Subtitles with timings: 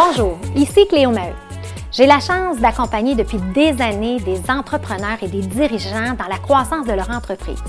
[0.00, 1.34] Bonjour, ici Cléo Maheu.
[1.90, 6.86] J'ai la chance d'accompagner depuis des années des entrepreneurs et des dirigeants dans la croissance
[6.86, 7.60] de leur entreprise.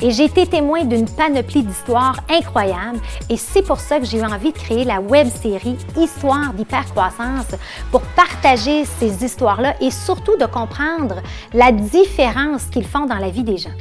[0.00, 2.98] Et j'ai été témoin d'une panoplie d'histoires incroyables
[3.30, 7.54] et c'est pour ça que j'ai eu envie de créer la web série Histoire d'hypercroissance
[7.92, 11.22] pour partager ces histoires-là et surtout de comprendre
[11.52, 13.76] la différence qu'ils font dans la vie des gens.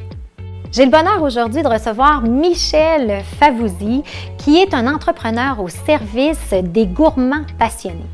[0.72, 4.04] J'ai le bonheur aujourd'hui de recevoir Michel Favouzi,
[4.38, 8.06] qui est un entrepreneur au service des gourmands passionnés.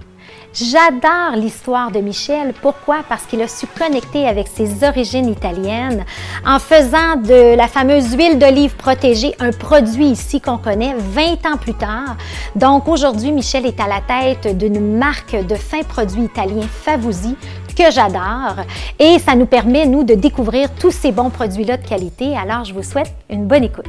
[0.54, 2.54] J'adore l'histoire de Michel.
[2.62, 2.98] Pourquoi?
[3.10, 6.06] Parce qu'il a su connecter avec ses origines italiennes
[6.46, 11.58] en faisant de la fameuse huile d'olive protégée un produit ici qu'on connaît 20 ans
[11.58, 12.18] plus tard.
[12.56, 17.36] Donc aujourd'hui, Michel est à la tête d'une marque de fins produits italiens Favouzi
[17.74, 18.66] que j'adore
[19.00, 22.36] et ça nous permet, nous, de découvrir tous ces bons produits-là de qualité.
[22.38, 23.86] Alors, je vous souhaite une bonne écoute.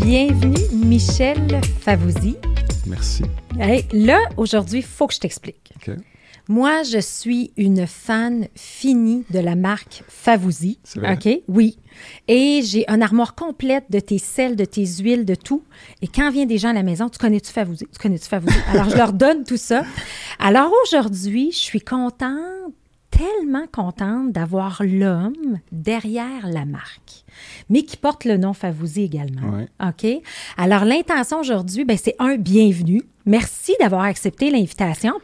[0.00, 2.36] Bienvenue, Michel Favouzi.
[2.86, 3.24] Merci.
[3.92, 5.72] là, aujourd'hui, il faut que je t'explique.
[6.48, 10.78] Moi, je suis une fan finie de la marque Favouzi.
[10.96, 11.28] OK?
[11.48, 11.78] Oui.
[12.28, 15.62] Et j'ai un armoire complète de tes sels, de tes huiles, de tout.
[16.02, 17.86] Et quand viennent des gens à la maison, tu connais-tu Favouzi?
[17.92, 18.28] Tu connais-tu?
[18.72, 19.84] Alors, je leur donne tout ça.
[20.38, 22.74] Alors, aujourd'hui, je suis contente
[23.10, 27.24] tellement contente d'avoir l'homme derrière la marque,
[27.70, 29.60] mais qui porte le nom Favouzi également.
[29.80, 30.06] OK?
[30.56, 33.02] Alors, l'intention aujourd'hui, ben, c'est un bienvenue.
[33.24, 35.14] Merci d'avoir accepté l'invitation.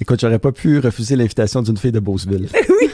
[0.00, 2.48] Écoute, j'aurais pas pu refuser l'invitation d'une fille de Beauceville.
[2.68, 2.88] oui.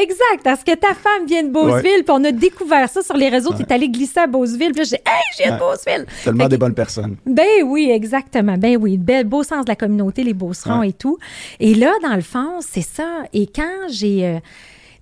[0.00, 0.42] Exact.
[0.44, 3.52] Parce que ta femme vient de Beauceville, puis on a découvert ça sur les réseaux.
[3.54, 6.06] Tu es allé glisser à Beauceville, puis là, j'ai Hey, je viens de Beauceville.
[6.24, 7.16] Tellement des bonnes personnes.
[7.24, 8.56] Ben oui, exactement.
[8.58, 8.98] Ben oui.
[9.24, 11.18] beau sens de la communauté, les Beaucerons et tout.
[11.60, 13.22] Et là, dans le fond, c'est ça.
[13.32, 14.26] Et quand j'ai.
[14.26, 14.38] Euh,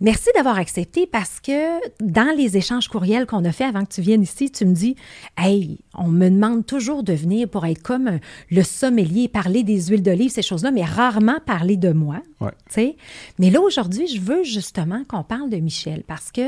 [0.01, 4.01] Merci d'avoir accepté parce que dans les échanges courriels qu'on a fait avant que tu
[4.01, 4.97] viennes ici, tu me dis
[5.37, 8.19] Hey, on me demande toujours de venir pour être comme
[8.51, 12.21] le sommelier, parler des huiles d'olive, ces choses-là, mais rarement parler de moi.
[12.41, 12.97] Ouais.
[13.39, 16.43] Mais là, aujourd'hui, je veux justement qu'on parle de Michel parce que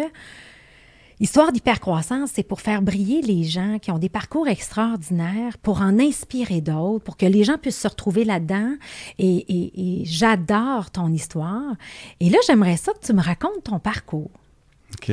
[1.19, 5.99] Histoire d'hypercroissance, c'est pour faire briller les gens qui ont des parcours extraordinaires, pour en
[5.99, 8.75] inspirer d'autres, pour que les gens puissent se retrouver là-dedans.
[9.19, 11.75] Et, j'adore ton histoire.
[12.21, 14.31] Et là, j'aimerais ça que tu me racontes ton parcours.
[14.93, 15.13] OK.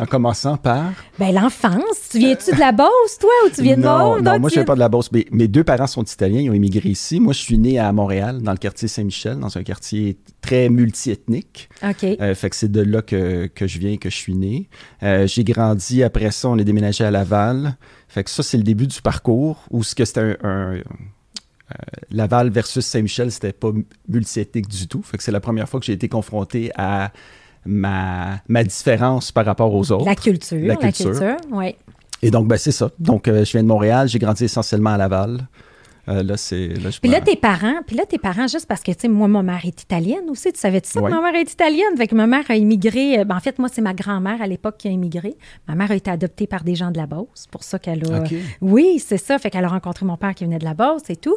[0.00, 0.92] En commençant par?
[1.20, 2.08] Ben, l'enfance.
[2.10, 4.64] Tu viens-tu de la Beauce, toi, ou tu viens de Non, non moi, je viens?
[4.64, 5.12] pas de la Beauce.
[5.12, 7.20] Mais mes deux parents sont italiens, ils ont immigré ici.
[7.20, 11.68] Moi, je suis né à Montréal, dans le quartier Saint-Michel, dans un quartier très multiethnique.
[11.82, 12.02] OK.
[12.04, 14.68] Euh, fait que c'est de là que, que, je viens, que je suis né.
[15.04, 17.76] Euh, j'ai grandi, après ça, on est déménagé à Laval.
[18.08, 20.82] Fait que ça, c'est le début du parcours, où ce que c'était un, euh,
[22.10, 23.70] Laval versus Saint-Michel, c'était pas
[24.08, 25.02] multiethnique du tout.
[25.02, 27.12] Fait que c'est la première fois que j'ai été confronté à
[27.66, 30.04] ma, ma différence par rapport aux autres.
[30.04, 30.66] La culture.
[30.66, 31.76] La culture, oui.
[32.22, 32.90] Et donc, ben, c'est ça.
[32.98, 35.46] Donc, euh, je viens de Montréal, j'ai grandi essentiellement à Laval.
[36.08, 36.68] Euh, là, c'est.
[37.00, 39.42] Puis là, tes parents, puis là, tes parents, juste parce que, tu sais, moi, ma
[39.42, 40.52] mère est italienne aussi.
[40.52, 41.96] Tu savais -tu ça que ma mère est italienne?
[41.96, 43.20] Fait que ma mère a immigré.
[43.20, 45.34] Euh, ben, en fait, moi, c'est ma grand-mère à l'époque qui a immigré.
[45.66, 47.46] Ma mère a été adoptée par des gens de la Beauce.
[47.50, 48.24] pour ça qu'elle a.
[48.60, 49.38] Oui, c'est ça.
[49.38, 51.36] Fait qu'elle a rencontré mon père qui venait de la Beauce et tout.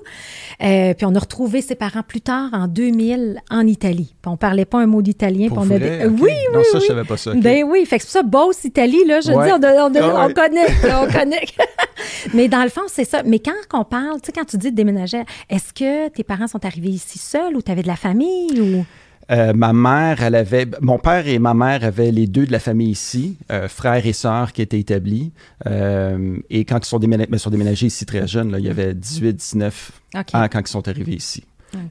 [0.63, 4.15] Euh, puis on a retrouvé ses parents plus tard, en 2000, en Italie.
[4.21, 5.47] Puis on parlait pas un mot d'italien.
[5.51, 6.31] Oui, oui, oui.
[6.53, 7.33] Non, ça, je savais pas ça.
[7.33, 7.85] Ben oui.
[7.85, 10.67] Fait que c'est ça, Beauce, Italie, là, je dis, on, ah on, connaît.
[10.93, 11.45] on connaît.
[12.33, 13.23] Mais dans le fond, c'est ça.
[13.23, 16.65] Mais quand on parle, tu sais, quand tu dis déménager, est-ce que tes parents sont
[16.65, 18.85] arrivés ici seuls ou tu avais de la famille ou...
[19.29, 20.67] Euh, ma mère, elle avait.
[20.81, 24.13] Mon père et ma mère avaient les deux de la famille ici, euh, frères et
[24.13, 25.33] sœurs qui étaient établis.
[25.65, 28.93] Euh, et quand ils sont déménagés, sont déménagés ici très jeunes, là, il y avait
[28.93, 31.43] 18, 19 ans quand ils sont arrivés ici.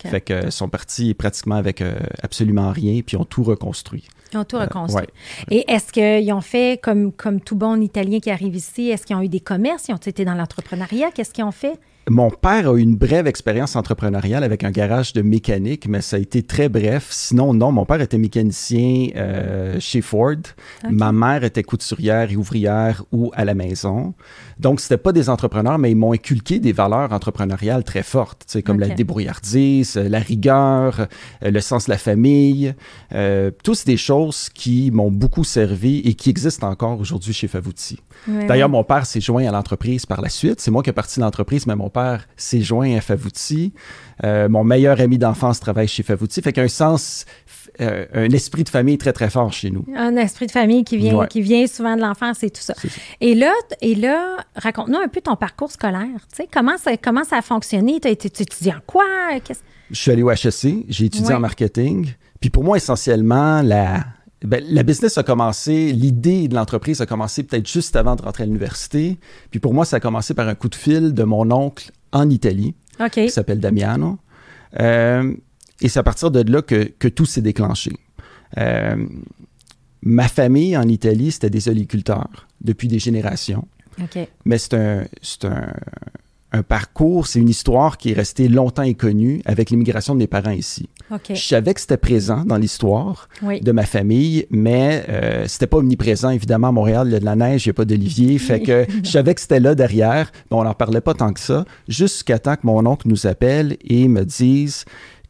[0.03, 1.84] Fait que sont partis pratiquement avec
[2.22, 4.09] absolument rien, puis ont tout reconstruit.
[4.32, 5.06] Ils ont tout reconstruit.
[5.50, 8.88] Et est-ce qu'ils ont fait comme, comme tout bon Italien qui arrive ici?
[8.88, 9.88] Est-ce qu'ils ont eu des commerces?
[9.88, 11.10] Ils ont été dans l'entrepreneuriat?
[11.10, 11.78] Qu'est-ce qu'ils ont fait?
[12.09, 16.17] Mon père a eu une brève expérience entrepreneuriale avec un garage de mécanique, mais ça
[16.17, 17.09] a été très bref.
[17.11, 20.37] Sinon, non, mon père était mécanicien euh, chez Ford.
[20.88, 24.14] Ma mère était couturière et ouvrière ou à la maison.
[24.58, 28.81] Donc, c'était pas des entrepreneurs, mais ils m'ont inculqué des valeurs entrepreneuriales très fortes, comme
[28.81, 31.08] la débrouillardise, la rigueur,
[31.43, 32.75] euh, le sens de la famille.
[33.12, 37.99] Euh, tous des choses qui m'ont beaucoup servi et qui existent encore aujourd'hui chez Favouti.
[38.26, 40.61] D'ailleurs, mon père s'est joint à l'entreprise par la suite.
[40.61, 43.73] C'est moi qui ai parti de l'entreprise, mais mon père s'est joint à Favouti.
[44.25, 46.41] Euh, mon meilleur ami d'enfance travaille chez Favouti.
[46.41, 47.26] Fait qu'un sens
[47.81, 49.84] euh, un esprit de famille très, très fort chez nous.
[49.94, 52.75] Un esprit de famille qui vient, qui vient souvent de l'enfance et tout ça.
[53.20, 56.26] Et là, et là raconte-nous un peu ton parcours scolaire.
[56.52, 58.00] comment, ça, comment ça a fonctionné?
[58.00, 58.31] Tu as été
[58.70, 59.05] en quoi?
[59.90, 62.12] Je suis allé au HEC, j'ai étudié en marketing.
[62.40, 64.05] Puis pour moi, essentiellement, la,
[64.43, 68.44] ben, la business a commencé, l'idée de l'entreprise a commencé peut-être juste avant de rentrer
[68.44, 69.19] à l'université.
[69.50, 72.28] Puis pour moi, ça a commencé par un coup de fil de mon oncle en
[72.31, 72.75] Italie,
[73.12, 74.19] qui s'appelle Damiano.
[74.81, 75.34] Euh,
[75.81, 77.93] et c'est à partir de là que, que tout s'est déclenché.
[78.58, 78.96] Euh,
[80.02, 83.67] ma famille en Italie, c'était des oliculteurs depuis des générations.
[84.44, 85.06] Mais c'est un,
[85.44, 85.73] un,
[86.52, 90.50] un parcours, c'est une histoire qui est restée longtemps inconnue avec l'immigration de mes parents
[90.50, 90.88] ici.
[91.31, 96.31] Je savais que c'était présent dans l'histoire de ma famille, mais euh, c'était pas omniprésent.
[96.31, 98.38] Évidemment, à Montréal, il y a de la neige, il n'y a pas d'olivier.
[98.46, 101.40] Fait que je savais que c'était là derrière, mais on n'en parlait pas tant que
[101.40, 104.84] ça, jusqu'à temps que mon oncle nous appelle et me dise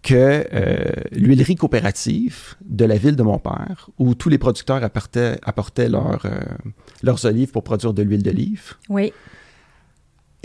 [0.07, 5.37] que euh, l'huilerie coopérative de la ville de mon père, où tous les producteurs apportaient,
[5.43, 6.31] apportaient leur, euh,
[7.03, 9.13] leurs olives pour produire de l'huile d'olive, oui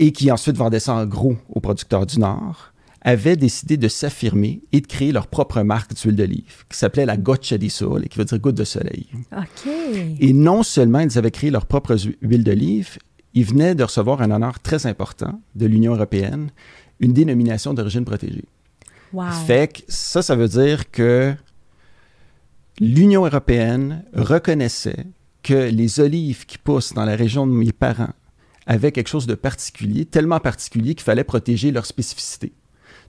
[0.02, 2.72] et qui ensuite vendait ça en gros aux producteurs du Nord,
[3.02, 7.16] avaient décidé de s'affirmer et de créer leur propre marque d'huile d'olive, qui s'appelait la
[7.16, 9.06] Goccia di Sole, qui veut dire goutte de soleil.
[10.20, 12.98] Et non seulement ils avaient créé leur propre huile d'olive,
[13.34, 16.50] ils venaient de recevoir un honneur très important de l'Union européenne,
[16.98, 18.44] une dénomination d'origine protégée.
[19.46, 21.34] Fait que ça, ça veut dire que
[22.80, 25.06] l'Union européenne reconnaissait
[25.42, 28.12] que les olives qui poussent dans la région de mes parents
[28.66, 32.52] avaient quelque chose de particulier, tellement particulier qu'il fallait protéger leur spécificité.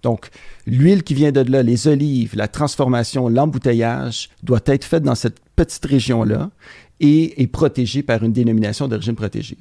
[0.02, 0.30] Donc,
[0.68, 5.40] l'huile qui vient de là, les olives, la transformation, l'embouteillage doit être fait dans cette
[5.56, 6.52] petite région-là
[7.00, 9.58] et est protégée par une dénomination d'origine protégée.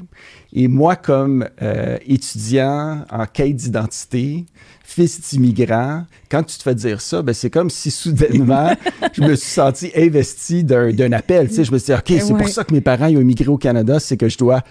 [0.53, 4.45] Et moi, comme euh, étudiant en quête d'identité,
[4.93, 8.75] fils d'immigrant, quand tu te fais dire ça, ben c'est comme si soudainement,
[9.13, 11.49] je me suis senti investi d'un appel.
[11.49, 13.49] Tu sais, je me suis dit, OK, c'est pour ça que mes parents ont immigré
[13.49, 14.63] au Canada, c'est que je dois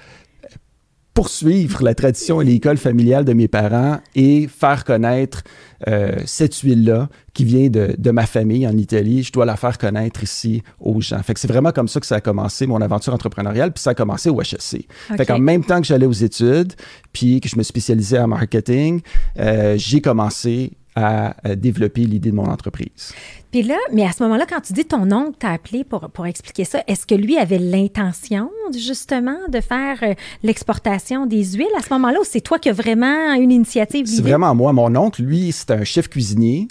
[1.13, 5.43] poursuivre la tradition et l'école familiale de mes parents et faire connaître
[5.87, 9.23] euh, cette huile-là qui vient de, de, ma famille en Italie.
[9.23, 11.21] Je dois la faire connaître ici aux gens.
[11.23, 13.91] Fait que c'est vraiment comme ça que ça a commencé, mon aventure entrepreneuriale, puis ça
[13.91, 14.75] a commencé au HSC.
[14.75, 15.17] Okay.
[15.17, 16.73] Fait qu'en même temps que j'allais aux études,
[17.11, 19.01] puis que je me spécialisais en marketing,
[19.39, 23.13] euh, j'ai commencé à développer l'idée de mon entreprise.
[23.51, 26.25] Puis là, mais à ce moment-là, quand tu dis ton oncle t'a appelé pour, pour
[26.25, 31.81] expliquer ça, est-ce que lui avait l'intention justement de faire euh, l'exportation des huiles à
[31.81, 34.05] ce moment-là ou c'est toi qui as vraiment une initiative?
[34.07, 34.71] C'est vraiment moi.
[34.71, 36.69] Mon oncle, lui, c'est un chef cuisinier.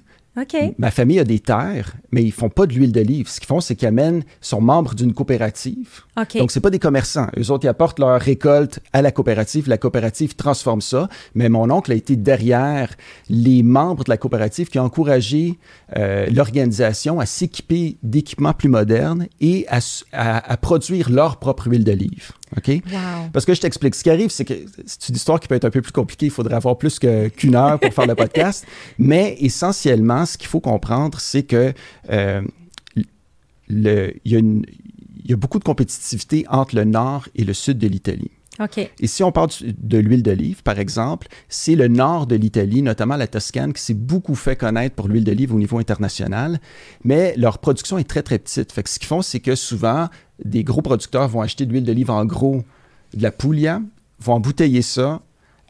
[0.79, 3.29] Ma famille a des terres, mais ils font pas de l'huile d'olive.
[3.29, 6.03] Ce qu'ils font, c'est qu'ils amènent, sont membres d'une coopérative.
[6.17, 6.39] Okay.
[6.39, 7.27] Donc, c'est pas des commerçants.
[7.37, 9.69] Eux autres, ils apportent leur récolte à la coopérative.
[9.69, 11.09] La coopérative transforme ça.
[11.35, 12.95] Mais mon oncle a été derrière
[13.29, 15.59] les membres de la coopérative qui ont encouragé
[15.97, 19.81] euh, l'organisation à s'équiper d'équipements plus modernes et à,
[20.13, 22.33] à, à produire leur propre huile d'olive.
[22.57, 22.69] OK?
[22.69, 23.31] Wow.
[23.33, 23.95] Parce que je t'explique.
[23.95, 24.55] Ce qui arrive, c'est que
[24.87, 26.27] c'est une histoire qui peut être un peu plus compliquée.
[26.27, 28.67] Il faudrait avoir plus qu'une heure pour faire le podcast.
[28.99, 31.73] Mais essentiellement, ce qu'il faut comprendre, c'est que
[32.11, 32.43] euh,
[33.69, 34.65] le, il, y a une,
[35.25, 38.31] il y a beaucoup de compétitivité entre le nord et le sud de l'Italie.
[39.01, 43.17] Et si on parle de l'huile d'olive, par exemple, c'est le nord de l'Italie, notamment
[43.17, 46.61] la Toscane, qui s'est beaucoup fait connaître pour l'huile d'olive au niveau international,
[47.05, 48.73] mais leur production est très, très petite.
[48.73, 50.09] Fait que ce qu'ils font, c'est que souvent,
[50.45, 52.63] des gros producteurs vont acheter de l'huile d'olive en gros
[53.15, 53.81] de la Puglia,
[54.21, 55.23] vont embouteiller ça,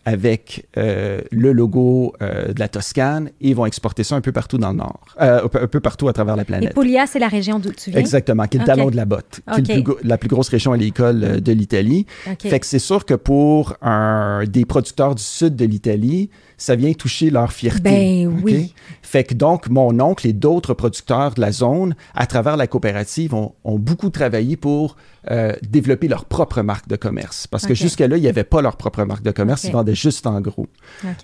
[0.06, 4.56] avec euh, le logo euh, de la Toscane et vont exporter ça un peu partout
[4.58, 6.70] dans le nord, euh, un peu partout à travers la planète.
[6.70, 8.00] Et Puglia, c'est la région d'où tu viens?
[8.00, 8.76] Exactement, qui est le Okay.
[8.76, 9.72] talon de la botte, qui Okay.
[9.72, 12.06] est le plus, la plus grosse région à l'école euh, de l'Italie.
[12.30, 12.48] OK.
[12.48, 16.92] Fait que c'est sûr que pour un, des producteurs du sud de l'Italie, ça vient
[16.92, 17.80] toucher leur fierté.
[18.26, 18.74] Ben oui.
[19.02, 23.34] Fait que donc, mon oncle et d'autres producteurs de la zone, à travers la coopérative,
[23.34, 24.96] ont, ont beaucoup travaillé pour
[25.30, 27.46] euh, développer leur propre marque de commerce.
[27.46, 27.78] Parce que OK.
[27.78, 30.66] jusque-là, il n'y avait pas leur propre marque de commerce, ils vendaient juste en gros.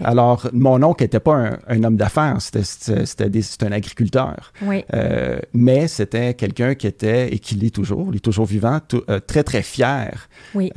[0.01, 4.53] Alors, mon oncle n'était pas un, un homme d'affaires, c'était- un agriculteur.
[4.63, 4.85] Oui.
[4.95, 9.21] Euh, mais c'était quelqu'un qui était, et qui l'est toujours, il est toujours vivant, euh,
[9.21, 10.71] très, très fier Oui.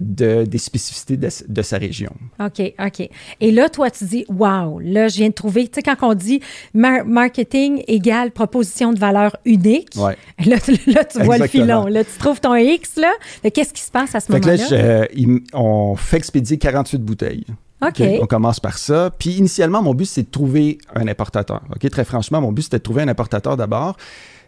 [0.00, 2.12] de, des spécificités de, de sa région.
[2.40, 3.08] OK, OK.
[3.40, 6.14] Et là, toi, tu dis, wow, là, je viens de trouver, tu sais, quand on
[6.14, 6.40] dit
[6.72, 10.16] mar- marketing égale proposition de valeur unique, Ouais.
[10.46, 11.86] là, tu- là, tu vois le filon.
[11.86, 13.12] Là, tu trouves ton X, là.
[13.50, 14.66] Qu'est-ce qui se passe à ce là, moment-là?
[14.72, 17.44] euh, il- on fait expédier 48 bouteilles.
[17.82, 18.00] OK?
[18.00, 19.10] OK, On commence par ça.
[19.18, 21.60] Puis initialement, mon but, c'est de trouver un importateur.
[21.74, 23.96] OK, Très franchement, mon but, c'était de trouver un importateur d'abord.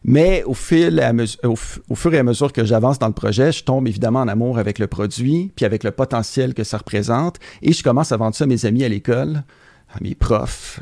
[0.08, 4.28] Mais au, fur et à mesure que j'avance dans le projet, je tombe évidemment en
[4.28, 7.40] amour avec le produit, puis avec le potentiel que ça représente.
[7.60, 9.42] Et je commence à vendre ça à mes amis à l'école,
[9.92, 10.78] à mes profs,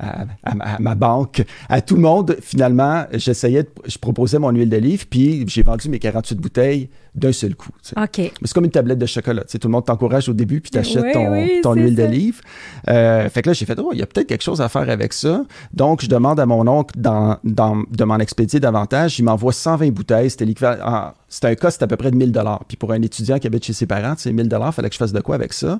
[0.00, 2.36] à, ma, banque, à tout le monde.
[2.40, 7.54] Finalement, j'essayais, je proposais mon huile d'olive, puis j'ai vendu mes 48 bouteilles d'un seul
[7.54, 7.70] coup.
[7.96, 8.18] OK.
[8.18, 9.42] Mais c'est comme une tablette de chocolat.
[9.44, 12.40] tout le monde t'encourage au début, puis tu achètes ton, huile d'olive.
[12.88, 14.88] Euh, fait que là, j'ai fait, oh, il y a peut-être quelque chose à faire
[14.88, 15.44] avec ça.
[15.72, 19.18] Donc, je demande à mon oncle dans, dans, de m'en expédier davantage.
[19.18, 20.30] Il m'envoie 120 bouteilles.
[20.30, 21.12] C'était l'équivalent.
[21.32, 22.64] C'était un cost à peu près de 1000 dollars.
[22.66, 24.98] Puis pour un étudiant qui habite chez ses parents, c'est 1000 dollars, fallait que je
[24.98, 25.78] fasse de quoi avec ça.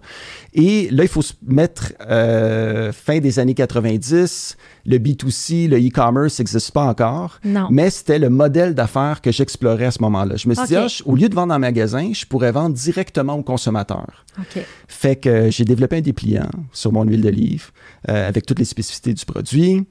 [0.55, 4.57] Et là, il faut se mettre euh, fin des années 90.
[4.87, 7.41] Le B2C, le e-commerce n'existe pas encore.
[7.45, 7.67] Non.
[7.69, 10.37] Mais c'était le modèle d'affaires que j'explorais à ce moment-là.
[10.37, 13.35] Je me suis dit, ah, au lieu de vendre en magasin, je pourrais vendre directement
[13.35, 14.25] au consommateur.
[14.39, 14.65] OK.
[14.87, 17.73] Fait que j'ai développé un dépliant sur mon huile d'olive
[18.09, 19.85] euh, avec toutes les spécificités du produit,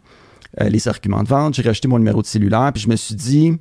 [0.62, 1.56] euh, les arguments de vente.
[1.56, 3.58] J'ai rajouté mon numéro de cellulaire, puis je me suis dit,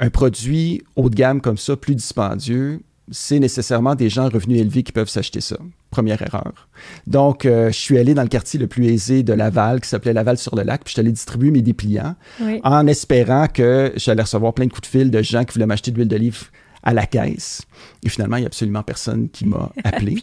[0.00, 2.80] un produit haut de gamme comme ça, plus dispendieux,
[3.10, 5.56] c'est nécessairement des gens revenus élevés qui peuvent s'acheter ça.
[5.90, 6.68] Première erreur.
[7.06, 10.12] Donc, euh, je suis allé dans le quartier le plus aisé de Laval, qui s'appelait
[10.12, 12.14] Laval sur le lac, puis je suis allé distribuer mes dépliants
[12.62, 15.90] en espérant que j'allais recevoir plein de coups de fil de gens qui voulaient m'acheter
[15.90, 16.44] de l'huile d'olive
[16.82, 17.62] à la caisse.
[18.04, 20.22] Et finalement, il n'y a absolument personne qui m'a appelé.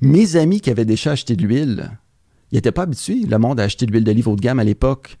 [0.00, 1.90] Mes amis qui avaient déjà acheté de l'huile,
[2.52, 4.64] ils n'étaient pas habitués, le monde, à acheter de l'huile d'olive haut de gamme à
[4.64, 5.16] l'époque.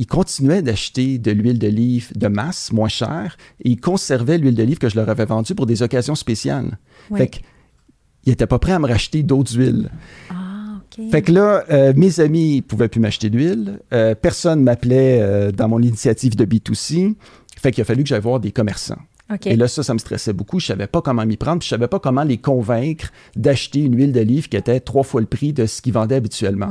[0.00, 4.78] Ils continuaient d'acheter de l'huile d'olive de masse, moins chère, et ils conservaient l'huile d'olive
[4.78, 6.78] que je leur avais vendue pour des occasions spéciales.
[7.14, 7.42] Fait qu'ils
[8.26, 9.90] n'étaient pas prêts à me racheter d'autres huiles.
[10.30, 10.80] Ah,
[11.10, 13.80] fait que là, euh, mes amis ne pouvaient plus m'acheter d'huile.
[13.92, 17.14] Euh, personne m'appelait euh, dans mon initiative de B2C.
[17.60, 19.02] Fait qu'il a fallu que j'aille voir des commerçants.
[19.44, 20.60] Et là, ça, ça me stressait beaucoup.
[20.60, 23.96] Je savais pas comment m'y prendre, puis je savais pas comment les convaincre d'acheter une
[23.96, 26.70] huile d'olive qui était trois fois le prix de ce qu'ils vendaient habituellement.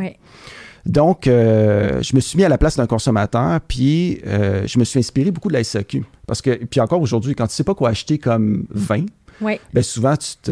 [0.89, 4.83] Donc, euh, je me suis mis à la place d'un consommateur, puis euh, je me
[4.83, 6.03] suis inspiré beaucoup de la SAQ.
[6.25, 9.05] Parce que, puis encore aujourd'hui, quand tu sais pas quoi acheter comme vin,
[9.39, 10.51] bien souvent, tu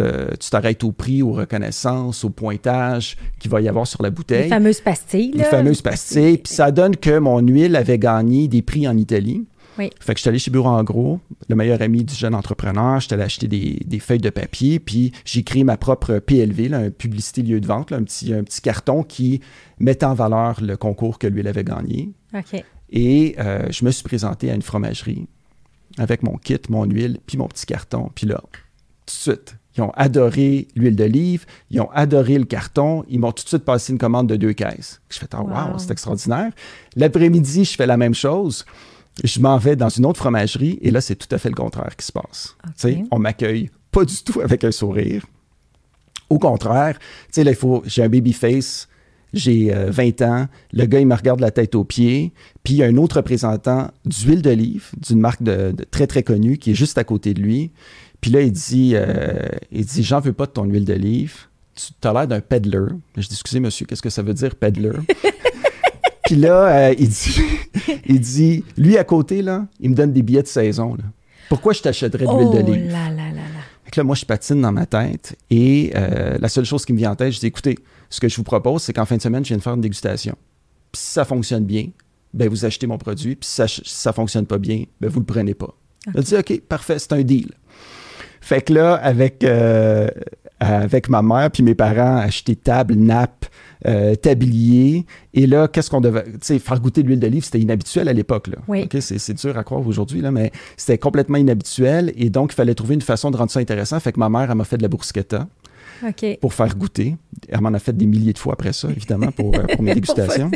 [0.52, 4.44] t'arrêtes au prix, aux reconnaissances, au pointage qu'il va y avoir sur la bouteille.
[4.44, 5.32] Les fameuses pastilles.
[5.34, 6.38] Les fameuses pastilles.
[6.38, 9.44] Puis ça donne que mon huile avait gagné des prix en Italie.
[9.78, 9.90] Oui.
[10.00, 13.00] Fait que je suis allé chez Bureau en gros, le meilleur ami du jeune entrepreneur.
[13.00, 16.90] Je suis allé acheter des, feuilles de papier, puis j'ai créé ma propre PLV, un
[16.90, 19.42] publicité lieu de vente, un, petit, un petit carton qui
[19.80, 22.12] mettait en valeur le concours que lui avait gagné.
[22.90, 25.28] Et euh, je me suis présenté à une fromagerie
[25.98, 28.12] avec mon kit, mon huile, puis mon petit carton.
[28.14, 28.52] Puis là, tout
[29.06, 33.44] de suite, ils ont adoré l'huile d'olive, ils ont adoré le carton, ils m'ont tout
[33.44, 35.02] de suite passé une commande de deux caisses.
[35.10, 36.52] Je fais, oh, wow, c'est extraordinaire.
[36.96, 38.66] L'après-midi, je fais la même chose
[39.24, 41.96] je m'en vais dans une autre fromagerie et là, c'est tout à fait le contraire
[41.96, 42.56] qui se passe.
[42.76, 45.26] sais, On m'accueille pas du tout avec un sourire.
[46.30, 47.00] Au contraire,
[47.36, 48.88] là, il faut, j'ai un baby face,
[49.34, 52.34] j'ai 20 euh, ans, le gars, il me regarde la tête aux pieds,
[52.64, 56.58] puis il y a un autre représentant d'huile d'olive, d'une marque de, très, très connue,
[56.58, 57.72] qui est juste à côté de lui.
[58.20, 61.46] Puis là, il dit, euh, il dit, j'en veux pas de ton huile d'olive.
[61.76, 62.88] Tu as l'air d'un peddler.
[63.16, 64.92] Je dis, excusez, monsieur, qu'est-ce que ça veut dire, peddler?
[66.28, 67.42] Puis là, euh, il, dit,
[68.06, 70.98] il dit, lui à côté, là, il me donne des billets de saison.
[71.48, 72.92] Pourquoi je t'achèterais de l'huile oh d'olive?
[72.92, 73.92] Là, là, là, là.
[73.96, 77.12] là, moi, je patine dans ma tête et euh, la seule chose qui me vient
[77.12, 77.80] en tête, je dis, écoutez,
[78.10, 79.82] ce que je vous propose, c'est qu'en fin de semaine, je viens de faire une
[79.82, 80.36] dégustation.
[80.92, 81.88] Puis si ça fonctionne bien,
[82.34, 83.38] ben vous achetez mon produit.
[83.38, 85.74] Puis si ça, ça fonctionne pas bien, ben vous le prenez pas.
[86.14, 87.52] Il dit, OK, parfait, c'est un deal.
[88.42, 90.10] Fait que là, avec, euh,
[90.60, 93.46] avec ma mère puis mes parents, acheter table, nappe,
[93.86, 95.06] euh, tablier.
[95.34, 96.24] Et là, qu'est-ce qu'on devait.
[96.24, 98.50] Tu sais, faire goûter de l'huile d'olive, c'était inhabituel à l'époque.
[98.68, 98.88] Oui.
[99.00, 102.12] c'est, dur à croire aujourd'hui, là, mais c'était complètement inhabituel.
[102.16, 104.00] Et donc, il fallait trouver une façon de rendre ça intéressant.
[104.00, 105.48] Fait que ma mère, elle m'a fait de la bruschetta.
[106.42, 107.16] Pour faire goûter.
[107.50, 109.94] Elle m'en a fait des milliers de fois après ça, évidemment, pour, euh, pour mes
[109.96, 110.52] dégustations.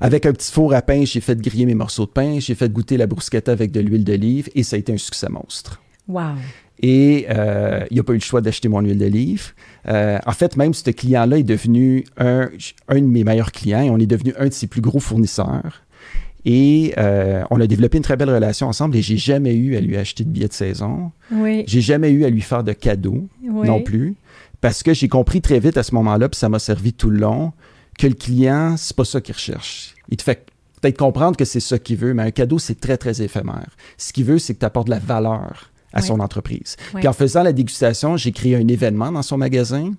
[0.00, 2.72] Avec un petit four à pain, j'ai fait griller mes morceaux de pain, j'ai fait
[2.72, 5.80] goûter la bruschetta avec de l'huile d'olive et ça a été un succès monstre.
[6.06, 6.34] Wow.
[6.80, 9.52] Et euh, il n'a pas eu le choix d'acheter mon huile d'olive.
[9.88, 12.50] Euh, en fait, même ce client-là est devenu un,
[12.88, 15.82] un, de mes meilleurs clients et on est devenu un de ses plus gros fournisseurs.
[16.44, 19.80] Et euh, on a développé une très belle relation ensemble et j'ai jamais eu à
[19.80, 21.10] lui acheter de billets de saison.
[21.32, 21.64] Oui.
[21.66, 24.14] J'ai jamais eu à lui faire de cadeaux non plus.
[24.60, 27.18] Parce que j'ai compris très vite à ce moment-là, puis ça m'a servi tout le
[27.18, 27.52] long,
[27.96, 29.94] que le client, c'est pas ça qu'il recherche.
[30.08, 30.46] Il te fait
[30.80, 33.68] peut-être comprendre que c'est ça qu'il veut, mais un cadeau, c'est très, très éphémère.
[33.98, 36.76] Ce qu'il veut, c'est que tu apportes de la valeur à son entreprise.
[36.94, 39.92] Puis en faisant la dégustation, j'ai créé un événement dans son magasin.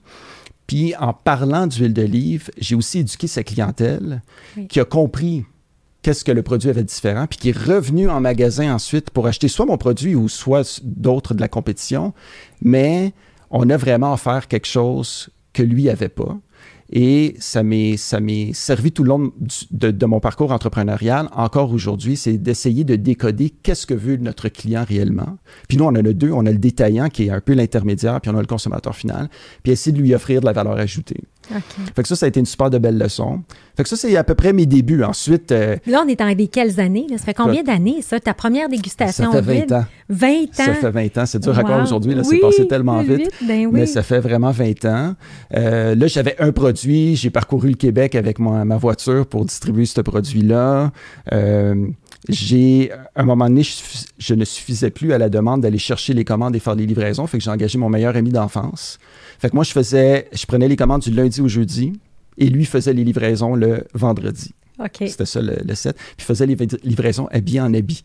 [0.67, 4.21] Puis en parlant d'huile d'olive, j'ai aussi éduqué sa clientèle
[4.69, 5.45] qui a compris
[6.01, 9.27] qu'est-ce que le produit avait de différent, puis qui est revenu en magasin ensuite pour
[9.27, 12.13] acheter soit mon produit ou soit d'autres de la compétition.
[12.61, 13.13] Mais
[13.49, 16.37] on a vraiment offert quelque chose que lui n'avait pas.
[16.91, 19.31] Et ça m'est, ça m'est servi tout le long
[19.71, 24.83] de, mon parcours entrepreneurial, encore aujourd'hui, c'est d'essayer de décoder qu'est-ce que veut notre client
[24.87, 25.37] réellement.
[25.67, 26.31] Puis nous, on en a deux.
[26.31, 29.29] On a le détaillant qui est un peu l'intermédiaire, puis on a le consommateur final,
[29.61, 31.21] puis essayer de lui offrir de la valeur ajoutée.
[31.95, 33.41] Fait que ça, ça a été une super de belle leçon.
[33.75, 35.03] Fait que ça, c'est à peu près mes débuts.
[35.03, 35.51] Ensuite.
[35.51, 37.07] Euh, là, on est dans des quelles années?
[37.11, 38.19] Ça fait combien d'années, ça?
[38.19, 39.31] Ta première dégustation?
[39.31, 39.85] Ça fait 20 ans.
[40.09, 40.47] 20 ans?
[40.55, 41.25] Ça fait 20 ans.
[41.25, 42.13] C'est dur à croire aujourd'hui.
[42.13, 43.31] Là, c'est passé tellement vite.
[43.47, 45.15] Ben mais ça fait vraiment 20 ans.
[45.55, 47.15] Euh, là, j'avais un produit.
[47.15, 50.91] J'ai parcouru le Québec avec ma, ma voiture pour distribuer ce produit-là.
[51.31, 51.87] Euh,
[52.27, 53.63] j'ai, à un moment donné,
[54.17, 57.25] je, ne suffisais plus à la demande d'aller chercher les commandes et faire les livraisons.
[57.27, 58.99] Fait que j'ai engagé mon meilleur ami d'enfance.
[59.39, 61.93] Fait que moi, je faisais, je prenais les commandes du lundi au jeudi
[62.37, 64.53] et lui faisait les livraisons le vendredi.
[65.05, 65.95] C'était ça le, set.
[65.95, 68.03] Puis il faisait les livraisons habillé en habit.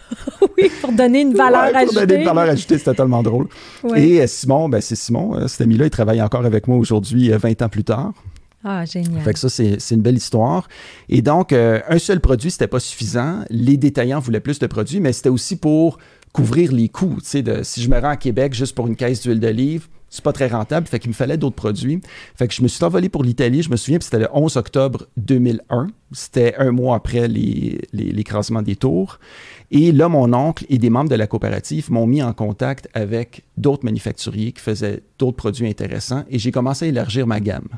[0.58, 1.84] oui, pour donner une valeur ajoutée.
[1.86, 3.48] Pour donner une valeur ajoutée, c'était tellement drôle.
[3.96, 7.30] Et euh, Simon, ben c'est Simon, euh, cet ami-là, il travaille encore avec moi aujourd'hui,
[7.30, 8.12] 20 euh, ans plus tard.
[8.62, 9.22] Ah, génial.
[9.22, 10.68] Fait que ça, c'est une belle histoire.
[11.08, 13.44] Et donc, euh, un seul produit, c'était pas suffisant.
[13.48, 15.98] Les détaillants voulaient plus de produits, mais c'était aussi pour
[16.32, 17.18] couvrir les coûts.
[17.22, 20.48] Si je me rends à Québec juste pour une caisse d'huile d'olive, c'est pas très
[20.48, 22.00] rentable, fait qu'il me fallait d'autres produits.
[22.34, 25.06] Fait que je me suis envolé pour l'Italie, je me souviens, c'était le 11 octobre
[25.16, 25.86] 2001.
[26.12, 29.20] C'était un mois après l'écrasement les, des tours.
[29.70, 33.44] Et là, mon oncle et des membres de la coopérative m'ont mis en contact avec
[33.56, 37.68] d'autres manufacturiers qui faisaient d'autres produits intéressants et j'ai commencé à élargir ma gamme.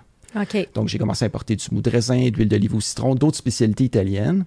[0.74, 3.36] Donc, j'ai commencé à importer du mou de raisin, de l'huile d'olive au citron, d'autres
[3.36, 4.44] spécialités italiennes.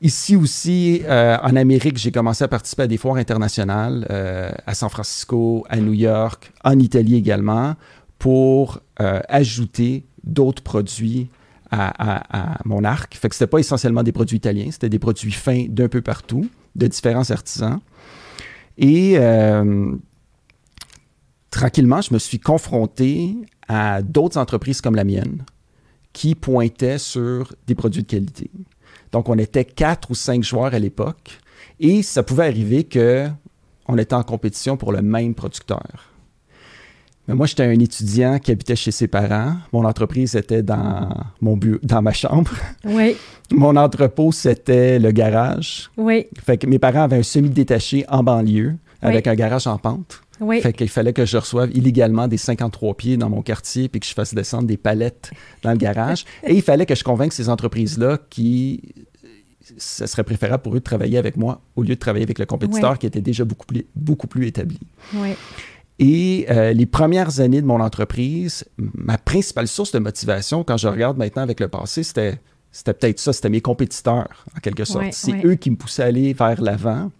[0.00, 4.74] Ici aussi, euh, en Amérique, j'ai commencé à participer à des foires internationales, euh, à
[4.74, 7.74] San Francisco, à New York, en Italie également,
[8.18, 11.28] pour euh, ajouter d'autres produits
[11.70, 13.14] à, mon arc.
[13.14, 16.48] Fait que c'était pas essentiellement des produits italiens, c'était des produits fins d'un peu partout,
[16.76, 17.80] de différents artisans.
[18.78, 19.18] Et
[21.50, 23.36] tranquillement, je me suis confronté
[23.68, 25.44] à d'autres entreprises comme la mienne
[26.12, 28.50] qui pointaient sur des produits de qualité.
[29.12, 31.38] Donc, on était quatre ou cinq joueurs à l'époque
[31.80, 36.08] et ça pouvait arriver qu'on était en compétition pour le même producteur.
[37.26, 39.54] Mais moi, j'étais un étudiant qui habitait chez ses parents.
[39.72, 41.10] Mon entreprise était dans,
[41.42, 42.50] mon dans ma chambre.
[42.84, 43.16] Oui.
[43.50, 45.90] Mon entrepôt, c'était le garage.
[45.96, 46.26] Oui.
[46.42, 50.20] Fait que mes parents avaient un semi-détaché en banlieue avec un garage en pente.
[50.40, 50.60] Oui.
[50.60, 54.06] Fait qu'il fallait que je reçoive illégalement des 53 pieds dans mon quartier puis que
[54.06, 55.30] je fasse descendre des palettes
[55.62, 56.24] dans le garage.
[56.46, 58.82] Et il fallait que je convainque ces entreprises-là qui
[59.76, 62.46] ce serait préférable pour eux de travailler avec moi au lieu de travailler avec le
[62.46, 64.78] compétiteur qui était déjà beaucoup plus, beaucoup plus établi.
[65.14, 65.34] Oui.
[65.98, 70.86] Et euh, les premières années de mon entreprise, ma principale source de motivation, quand je
[70.86, 75.06] regarde maintenant avec le passé, c'était, c'était peut-être ça, c'était mes compétiteurs, en quelque sorte.
[75.10, 77.10] C'est eux qui me poussaient à aller vers l'avant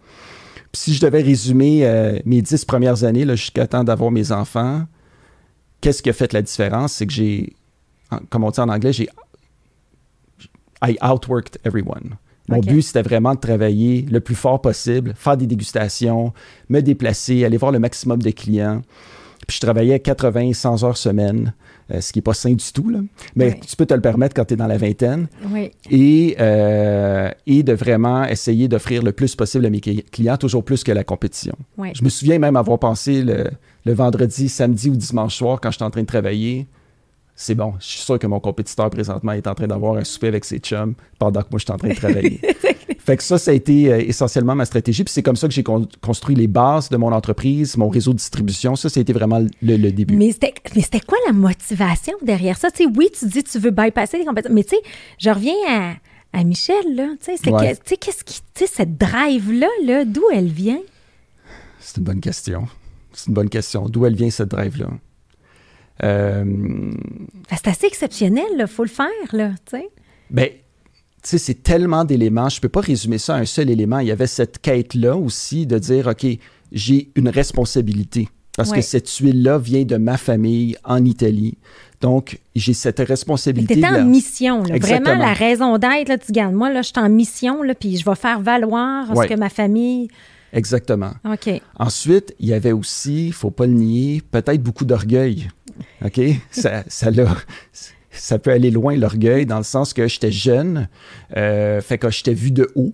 [0.73, 4.85] si je devais résumer euh, mes dix premières années jusqu'à temps d'avoir mes enfants,
[5.81, 6.93] qu'est-ce qui a fait la différence?
[6.93, 7.53] C'est que j'ai,
[8.29, 9.09] comme on dit en anglais, j'ai
[10.81, 12.17] I outworked everyone.
[12.47, 16.33] Mon but, c'était vraiment de travailler le plus fort possible, faire des dégustations,
[16.67, 18.81] me déplacer, aller voir le maximum de clients.
[19.47, 21.53] Puis je travaillais 80, 100 heures semaine.
[21.91, 22.89] Euh, ce qui n'est pas sain du tout.
[22.89, 22.99] Là.
[23.35, 25.27] Mais tu peux te le permettre quand tu es dans la vingtaine.
[25.89, 30.83] Et, euh, et de vraiment essayer d'offrir le plus possible à mes clients, toujours plus
[30.83, 31.55] que la compétition.
[31.93, 33.45] Je me souviens même avoir pensé le,
[33.85, 36.67] le vendredi, samedi ou dimanche soir quand j'étais en train de travailler
[37.41, 40.27] c'est bon, je suis sûr que mon compétiteur présentement est en train d'avoir un souper
[40.27, 42.41] avec ses chums pendant que moi je suis en train de travailler.
[42.99, 45.05] fait que ça, ça a été euh, essentiellement ma stratégie.
[45.05, 48.17] Puis c'est comme ça que j'ai construit les bases de mon entreprise, mon réseau de
[48.17, 48.75] distribution.
[48.75, 50.17] Ça, ça a été vraiment le, début.
[50.17, 52.67] Mais c'était quoi la motivation derrière ça?
[52.97, 54.81] Oui, tu dis que tu veux bypasser les compétitions, mais tu sais,
[55.17, 55.95] je reviens
[56.33, 57.07] à, Michel, là.
[57.23, 60.81] Tu sais, qu'est-ce qui, tu sais, cette drive-là, -là, d'où elle vient?
[61.79, 62.67] C'est une bonne question.
[63.13, 63.87] C'est une bonne question.
[63.87, 64.89] D'où elle vient, cette drive-là?
[66.03, 66.91] Euh,
[67.49, 69.89] c'est assez exceptionnel, il faut le faire, là, tu sais.
[70.29, 70.57] Ben, tu
[71.23, 73.99] sais, c'est tellement d'éléments, je ne peux pas résumer ça à un seul élément.
[73.99, 76.25] Il y avait cette quête-là aussi de dire, OK,
[76.71, 78.29] j'ai une responsabilité.
[78.55, 81.57] Parce que cette huile-là vient de ma famille en Italie.
[82.01, 83.79] Donc, j'ai cette responsabilité.
[83.79, 84.77] Tu en mission, là.
[84.77, 86.25] vraiment la raison d'être.
[86.25, 89.27] Tu gardes moi, là, je suis en mission, là, puis je vais faire valoir ce
[89.27, 90.09] que ma famille
[90.53, 91.11] Exactement.
[91.25, 91.61] OK.
[91.77, 95.49] Ensuite, il y avait aussi, il ne faut pas le nier, peut-être beaucoup d'orgueil.
[96.03, 96.19] OK?
[96.51, 97.09] ça, ça,
[98.11, 100.87] ça peut aller loin, l'orgueil, dans le sens que j'étais jeune,
[101.37, 102.91] euh, fait que j'étais vu de haut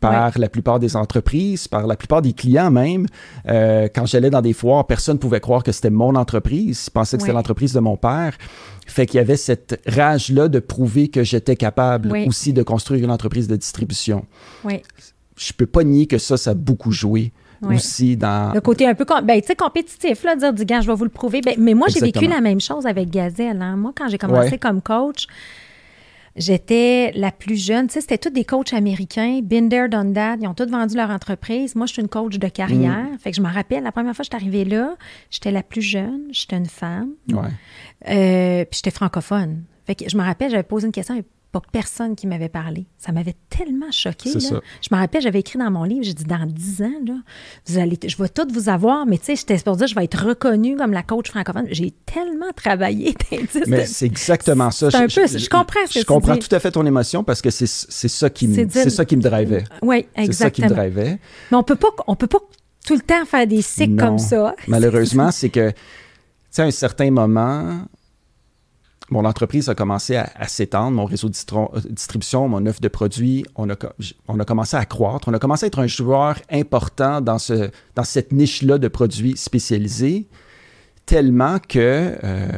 [0.00, 3.06] par la plupart des entreprises, par la plupart des clients même.
[3.48, 6.86] Euh, quand j'allais dans des foires, personne ne pouvait croire que c'était mon entreprise.
[6.86, 8.36] Ils pensaient que c'était l'entreprise de mon père.
[8.86, 13.10] Fait qu'il y avait cette rage-là de prouver que j'étais capable aussi de construire une
[13.10, 14.24] entreprise de distribution.
[15.38, 17.32] Je peux pas nier que ça, ça a beaucoup joué.
[17.62, 18.52] aussi dans...
[18.54, 21.40] Le côté un peu ben, compétitif, là, dire du gars, je vais vous le prouver.
[21.40, 23.62] Ben, mais moi, j'ai vécu la même chose avec Gazelle.
[23.62, 23.76] Hein.
[23.76, 25.26] Moi, quand j'ai commencé comme coach,
[26.38, 27.90] J'étais la plus jeune.
[27.90, 29.40] C'était tous des coachs américains.
[29.48, 30.36] There, done that.
[30.40, 31.74] Ils ont tous vendu leur entreprise.
[31.74, 33.06] Moi, je suis une coach de carrière.
[33.18, 34.96] Fait que je me rappelle, la première fois que je suis arrivée là,
[35.30, 36.28] j'étais la plus jeune.
[36.30, 37.10] J'étais une femme.
[37.28, 37.48] Ouais.
[38.08, 39.64] Euh, puis j'étais francophone.
[39.84, 42.86] Fait que je me rappelle, j'avais posé une question pas personne qui m'avait parlé.
[42.98, 44.30] Ça m'avait tellement choqué.
[44.38, 44.54] Je
[44.94, 47.14] me rappelle, j'avais écrit dans mon livre, j'ai dit dans 10 ans, là,
[47.66, 50.04] vous allez, je vais toutes vous avoir, mais tu sais, j'étais pour dire, je vais
[50.04, 51.66] être reconnue comme la coach francophone.
[51.70, 53.14] J'ai tellement travaillé.
[53.66, 54.88] Mais c'est exactement ça.
[54.92, 55.38] Un peu ça.
[55.38, 56.40] Je comprends ce que Je comprends dis.
[56.46, 59.22] tout à fait ton émotion parce que c'est ça qui me c'est ça qui me
[59.22, 59.64] drivait.
[59.82, 60.68] Oui, C'est ça qui me exactement.
[60.70, 61.18] drivait.
[61.50, 62.38] Mais on peut pas, on peut pas
[62.86, 64.06] tout le temps faire des cycles Non.
[64.06, 64.54] comme ça.
[64.66, 65.76] Malheureusement, c'est que, tu
[66.50, 67.82] sais, à un certain moment,
[69.10, 72.88] mon entreprise a commencé à, à s'étendre, mon réseau de euh, distribution, mon offre de
[72.88, 73.76] produits, on a,
[74.28, 77.70] on a commencé à croître, on a commencé à être un joueur important dans, ce,
[77.94, 80.26] dans cette niche-là de produits spécialisés,
[81.06, 82.48] tellement que euh,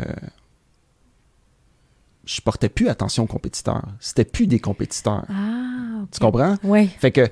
[2.24, 3.86] je portais plus attention aux compétiteurs.
[4.00, 5.24] C'était plus des compétiteurs.
[5.28, 6.56] Ah, Tu comprends?
[6.64, 6.88] Oui.
[6.98, 7.28] Fait que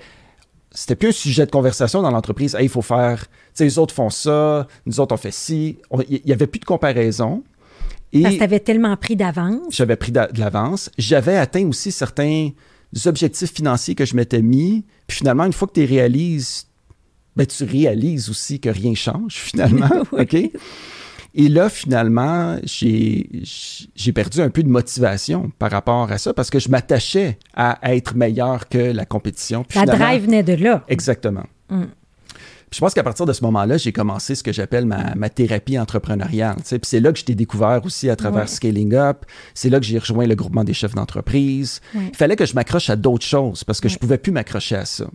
[0.70, 2.54] c'était plus un sujet de conversation dans l'entreprise.
[2.54, 3.26] Hey, il faut faire.
[3.26, 5.78] Tu sais, les autres font ça, nous autres on fait ci.
[6.08, 7.42] Il n'y avait plus de comparaison.
[8.12, 9.74] Parce que Et tu avais tellement pris d'avance.
[9.74, 10.90] j'avais pris de l'avance.
[10.98, 12.50] J'avais atteint aussi certains
[13.06, 14.84] objectifs financiers que je m'étais mis.
[15.06, 16.66] Puis finalement, une fois que tu les réalises,
[17.36, 19.88] ben, tu réalises aussi que rien change finalement.
[20.12, 20.22] Oui.
[20.22, 20.50] OK?
[21.34, 26.58] Et là, finalement, j'ai perdu un peu de motivation par rapport à ça parce que
[26.58, 29.62] je m'attachais à être meilleur que la compétition.
[29.62, 30.84] Puis La drive venait de là.
[30.88, 31.44] Exactement.
[31.68, 31.84] Mm.
[32.70, 35.30] Puis je pense qu'à partir de ce moment-là, j'ai commencé ce que j'appelle ma, ma
[35.30, 36.56] thérapie entrepreneuriale.
[36.56, 36.78] tu sais.
[36.78, 38.46] Puis c'est là que je t'ai découvert aussi à travers Ouais.
[38.46, 39.24] Scaling Up.
[39.54, 41.80] C'est là que j'ai rejoint le groupement des chefs d'entreprise.
[41.94, 42.08] Ouais.
[42.12, 43.98] Il fallait que je m'accroche à d'autres choses parce que je Ouais.
[43.98, 45.06] pouvais plus m'accrocher à ça.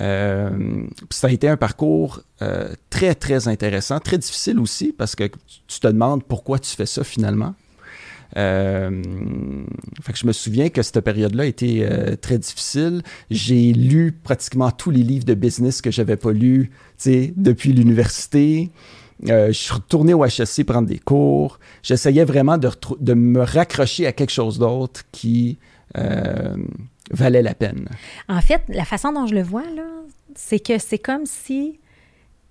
[0.00, 0.50] Euh,
[0.96, 5.24] puis ça a été un parcours euh, très, très intéressant, très difficile aussi parce que
[5.68, 7.54] tu te demandes pourquoi tu fais ça finalement.
[8.36, 9.02] Euh,
[10.14, 13.02] je me souviens que cette période-là été euh, très difficile.
[13.30, 16.70] J'ai lu pratiquement tous les livres de business que j'avais pas lus
[17.04, 18.70] depuis l'université.
[19.28, 21.58] Euh, je suis retourné au HSC prendre des cours.
[21.82, 25.58] J'essayais vraiment de, me raccrocher à quelque chose d'autre qui
[27.10, 27.88] valait la peine.
[28.28, 29.64] En fait, la façon dont je le vois,
[30.34, 31.78] c'est que c'est comme si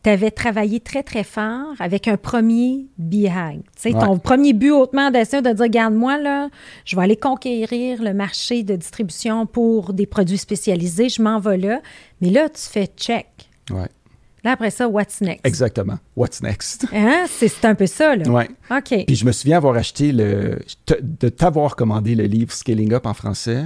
[0.03, 3.57] tu avais travaillé très, très fort avec un premier BHAG.
[3.63, 4.19] Tu sais, ton Ouais.
[4.19, 6.49] premier but hautement audacieux de dire, regarde-moi, là,
[6.85, 11.57] je vais aller conquérir le marché de distribution pour des produits spécialisés, je m'en vais
[11.57, 11.81] là.
[12.19, 13.27] Mais là, tu fais check.
[13.69, 13.87] Ouais,
[14.43, 15.45] Là, après ça, what's next?
[15.45, 15.99] exactement.
[16.15, 16.87] What's next?
[16.93, 17.25] Hein?
[17.29, 18.27] C'est un peu ça, là.
[18.27, 18.49] Ouais.
[18.71, 19.05] OK.
[19.05, 20.57] Puis je me souviens avoir acheté le.
[20.99, 23.65] de t'avoir commandé le livre Scaling Up en français,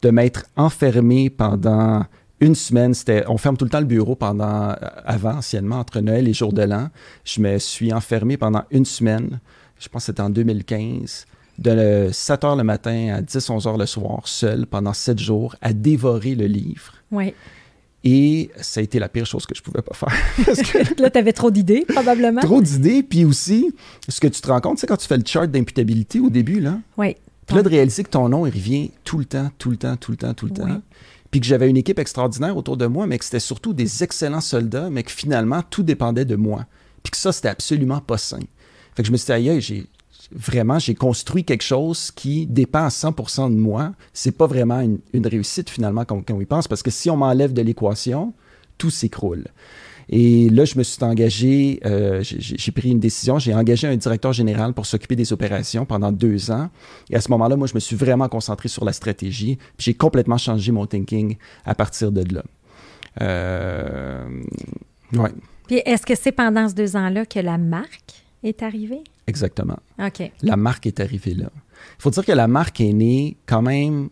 [0.00, 2.04] de m'être enfermé pendant
[2.44, 2.94] une semaine.
[2.94, 6.32] C'était, on ferme tout le temps le bureau pendant, euh, avant, anciennement, entre Noël et
[6.34, 6.88] Jour de l'An.
[7.24, 9.40] Je me suis enfermé pendant une semaine.
[9.78, 11.26] Je pense que c'était en 2015.
[11.58, 15.54] De 7 h le matin à 10, 11 h le soir, seul, pendant 7 jours,
[15.60, 16.94] à dévorer le livre.
[17.12, 17.32] Oui.
[18.06, 20.12] Et ça a été la pire chose que je pouvais pas faire.
[20.44, 22.40] Parce que là, tu avais trop d'idées, probablement.
[22.42, 23.02] trop d'idées.
[23.02, 23.72] Puis aussi,
[24.08, 26.60] ce que tu te rends compte, c'est quand tu fais le chart d'imputabilité au début,
[26.60, 27.16] là, Oui.
[27.46, 29.96] puis là, de réaliser que ton nom, il revient tout le temps, tout le temps,
[29.96, 30.58] tout le temps, tout le Oui.
[30.72, 30.82] temps.
[31.34, 34.40] Puis que j'avais une équipe extraordinaire autour de moi, mais que c'était surtout des excellents
[34.40, 36.64] soldats, mais que finalement, tout dépendait de moi.
[37.02, 38.38] Puis que ça, c'était absolument pas sain.
[38.94, 39.84] Fait que je me suis dit, aïe, j'ai
[40.30, 43.94] vraiment, j'ai construit quelque chose qui dépend à 100% de moi.
[44.12, 47.10] C'est pas vraiment une, une réussite finalement quand, quand on y pense, parce que si
[47.10, 48.32] on m'enlève de l'équation,
[48.78, 49.46] tout s'écroule.
[50.08, 54.32] Et là, je me suis engagé, euh, j'ai- pris une décision, j'ai engagé un directeur
[54.32, 56.68] général pour s'occuper des opérations pendant deux ans.
[57.10, 59.56] Et à ce moment-là, moi, je me suis vraiment concentré sur la stratégie.
[59.76, 62.42] Puis j'ai complètement changé mon thinking à partir de là.
[63.20, 64.24] Euh,
[65.14, 65.30] ouais,
[65.68, 69.02] Puis est-ce que c'est pendant ces deux ans-là que la marque est arrivée?
[69.26, 69.78] exactement.
[69.98, 70.30] OK.
[70.42, 71.46] La marque est arrivée là.
[71.98, 74.08] Il faut dire que la marque est née quand même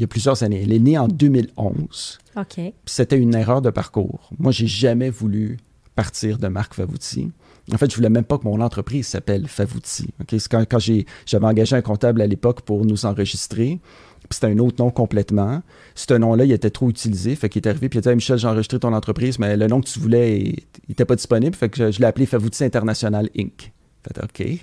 [0.00, 0.62] il y a plusieurs années.
[0.62, 2.18] Elle est née en 2011.
[2.34, 2.72] OK.
[2.86, 4.30] C'était une erreur de parcours.
[4.38, 5.58] Moi, j'ai jamais voulu
[5.94, 7.30] partir de marque Favouti.
[7.70, 10.08] En fait, je voulais même pas que mon entreprise s'appelle Favouti.
[10.22, 10.28] OK?
[10.30, 13.78] C'est quand, quand j'avais engagé un comptable à l'époque pour nous enregistrer.
[14.20, 15.62] Puis c'était un autre nom complètement.
[15.94, 17.36] Ce nom-là, il était trop utilisé.
[17.36, 19.54] Fait qu'il est arrivé puis il a dit Hey, Michel, j'ai enregistré ton entreprise, mais
[19.54, 21.54] le nom que tu voulais, il n'était pas disponible.
[21.54, 23.70] Fait que je, je l'ai appelé Favouti International Inc.
[24.02, 24.58] Fait OK.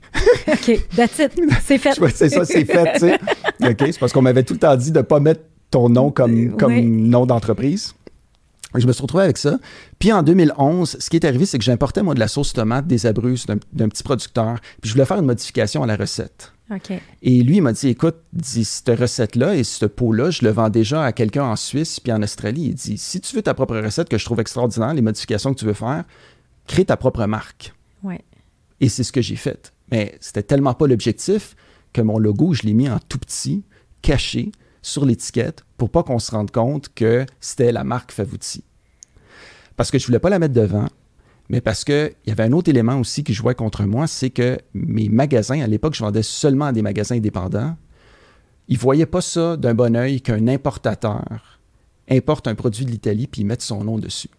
[0.47, 0.87] OK.
[0.95, 1.31] That's it.
[1.63, 1.93] C'est fait.
[2.15, 3.19] C'est ça, c'est fait, tu sais.
[3.69, 6.11] OK, c'est parce qu'on m'avait tout le temps dit de ne pas mettre ton nom
[6.11, 6.85] comme, comme Oui.
[6.85, 7.93] nom d'entreprise.
[8.75, 9.57] Je me suis retrouvé avec ça.
[9.97, 12.85] Puis en 2011, ce qui est arrivé, c'est que j'importais, moi, de la sauce tomate
[12.85, 14.57] des Abruzzes d'un petit producteur.
[14.81, 16.51] Puis je voulais faire une modification à la recette.
[16.69, 16.91] OK.
[17.21, 20.69] Et lui, il m'a dit, écoute, dit, cette recette-là et ce pot-là, je le vends
[20.69, 22.65] déjà à quelqu'un en Suisse puis en Australie.
[22.65, 25.59] Il dit, si tu veux ta propre recette que je trouve extraordinaire, les modifications que
[25.59, 26.03] tu veux faire,
[26.67, 27.73] crée ta propre marque.
[28.03, 28.19] Ouais.
[28.79, 29.73] Et c'est ce que j'ai fait.
[29.91, 31.55] Mais c'était tellement pas l'objectif
[31.93, 33.63] que mon logo, je l'ai mis en tout petit.
[34.01, 38.63] cachée sur l'étiquette pour pas qu'on se rende compte que c'était la marque Favouti.
[39.75, 40.87] Parce que je voulais pas la mettre devant,
[41.49, 44.57] mais parce qu'il y avait un autre élément aussi qui jouait contre moi, c'est que
[44.73, 47.75] mes magasins, à l'époque, je vendais seulement à des magasins indépendants,
[48.67, 51.59] ils voyaient pas ça d'un bon oeil qu'un importateur
[52.09, 54.29] importe un produit de l'Italie puis mette son nom dessus.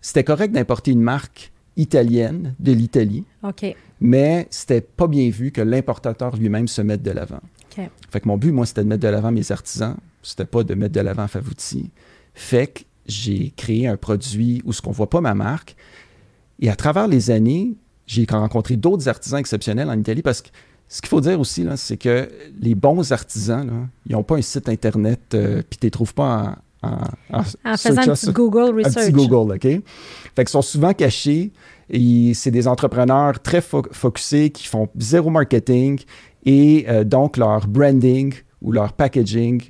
[0.00, 3.74] C'était correct d'importer une marque italienne de l'Italie, OK.
[4.00, 7.40] mais c'était pas bien vu que l'importateur lui-même se mette de l'avant.
[8.10, 9.96] Fait que mon but, moi, c'était de mettre de l'avant mes artisans.
[10.22, 11.90] C'était pas de mettre de l'avant Favouti.
[12.34, 15.76] Fait que j'ai créé un produit où ce qu'on voit pas ma marque.
[16.60, 17.74] Et à travers les années,
[18.06, 20.48] j'ai rencontré d'autres artisans exceptionnels en Italie parce que
[20.88, 22.28] ce qu'il faut dire aussi, c'est que
[22.60, 26.14] les bons artisans, là, ils n'ont pas un site Internet, euh, puis tu les trouves
[26.14, 27.42] pas en...
[27.76, 29.06] Faisant un petit Google un Research.
[29.06, 29.62] petit Google, OK?
[29.62, 29.82] Fait
[30.36, 31.52] qu'ils sont souvent cachés
[31.90, 36.00] et c'est des entrepreneurs très fo- focusés qui font zéro marketing
[36.46, 39.62] et euh, donc leur branding ou leur packaging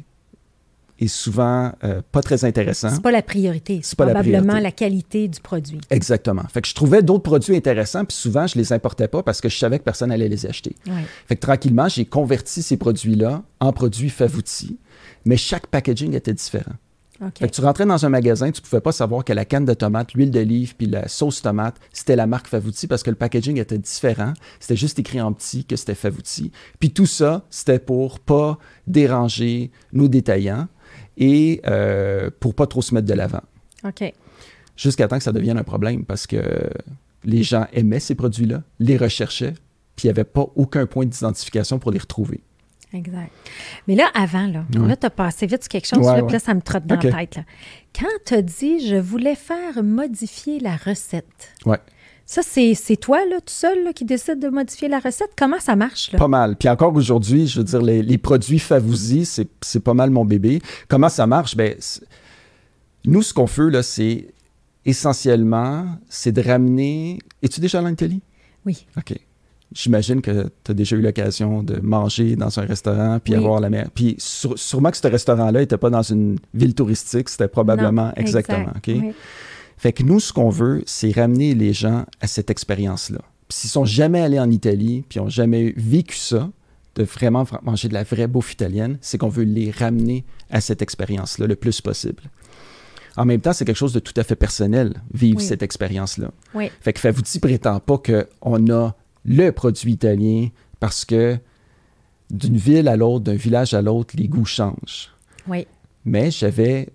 [1.00, 2.90] est souvent euh, pas très intéressant.
[2.90, 3.80] C'est pas la priorité.
[3.82, 4.62] C'est pas la probablement priorité.
[4.62, 5.80] la qualité du produit.
[5.88, 6.42] Exactement.
[6.52, 9.48] Fait que je trouvais d'autres produits intéressants puis souvent je les importais pas parce que
[9.48, 10.76] je savais que personne allait les acheter.
[10.86, 11.02] Ouais.
[11.26, 14.78] Fait que tranquillement, j'ai converti ces produits-là en produits Favouti,
[15.24, 16.74] mais chaque packaging était différent.
[17.20, 17.38] OK.
[17.38, 19.74] Fait que tu rentrais dans un magasin, tu pouvais pas savoir que la canne de
[19.74, 23.58] tomate, l'huile d'olive puis la sauce tomate, c'était la marque Favouti parce que le packaging
[23.58, 24.32] était différent.
[24.58, 26.50] C'était juste écrit en petit que c'était Favouti.
[26.78, 30.68] Puis tout ça, c'était pour pas déranger nos détaillants
[31.18, 33.42] et euh, pour pas trop se mettre de l'avant.
[33.84, 34.12] OK.
[34.76, 36.42] Jusqu'à temps que ça devienne un problème parce que
[37.24, 39.54] les gens aimaient ces produits-là, les recherchaient,
[39.94, 42.40] puis il n'y avait pas aucun point d'identification pour les retrouver.
[42.92, 43.30] Exact.
[43.86, 44.88] Mais là, avant, là, Ouais.
[44.88, 46.32] là tu as passé vite sur quelque chose, Ouais, là, puis ouais.
[46.32, 47.36] là, ça me trotte dans la tête.
[47.36, 47.44] Là.
[47.98, 51.78] Quand tu as dit, je voulais faire modifier la recette, Ouais.
[52.26, 55.30] ça, c'est c'est toi, là, tout seul, là, qui décide de modifier la recette?
[55.38, 56.18] Comment ça marche, là?
[56.18, 56.56] Pas mal.
[56.56, 60.60] Puis encore aujourd'hui, je veux dire, les, les produits Favouzi, c'est pas mal mon bébé.
[60.88, 61.54] Comment ça marche?
[61.56, 61.76] Ben,
[63.04, 64.26] nous, ce qu'on fait, là, c'est
[64.84, 67.18] essentiellement, c'est de ramener...
[67.42, 68.20] Es-tu déjà allé en Italie?
[68.66, 68.86] Oui.
[68.96, 69.14] OK.
[69.72, 73.38] J'imagine que tu as déjà eu l'occasion de manger dans un restaurant puis Oui.
[73.38, 73.88] avoir la mer.
[73.94, 78.12] Puis sur- sûrement que ce restaurant-là n'était pas dans une ville touristique, c'était probablement Non,
[78.16, 78.58] exactement.
[78.76, 78.76] exact.
[78.88, 78.94] OK?
[79.02, 79.12] Oui.
[79.76, 83.20] Fait que nous, ce qu'on veut, c'est ramener les gens à cette expérience-là.
[83.48, 86.50] S'ils sont jamais allés en Italie, puis ont jamais vécu ça,
[86.96, 90.82] de vraiment manger de la vraie bouffe italienne, c'est qu'on veut les ramener à cette
[90.82, 92.22] expérience-là le plus possible.
[93.16, 95.44] En même temps, c'est quelque chose de tout à fait personnel, vivre Oui.
[95.44, 96.30] cette expérience-là.
[96.54, 96.70] Oui.
[96.80, 101.38] Fait que Favouti prétend pas qu'on a le produit italien parce que
[102.30, 105.10] d'une ville à l'autre, d'un village à l'autre, les goûts changent
[105.48, 105.66] Oui.
[106.04, 106.88] mais j'avais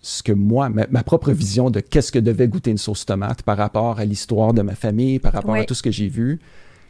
[0.00, 3.42] ce que moi, ma, ma propre vision de qu'est-ce que devait goûter une sauce tomate
[3.42, 6.40] par rapport à l'histoire de ma famille, par rapport à tout ce que j'ai vu.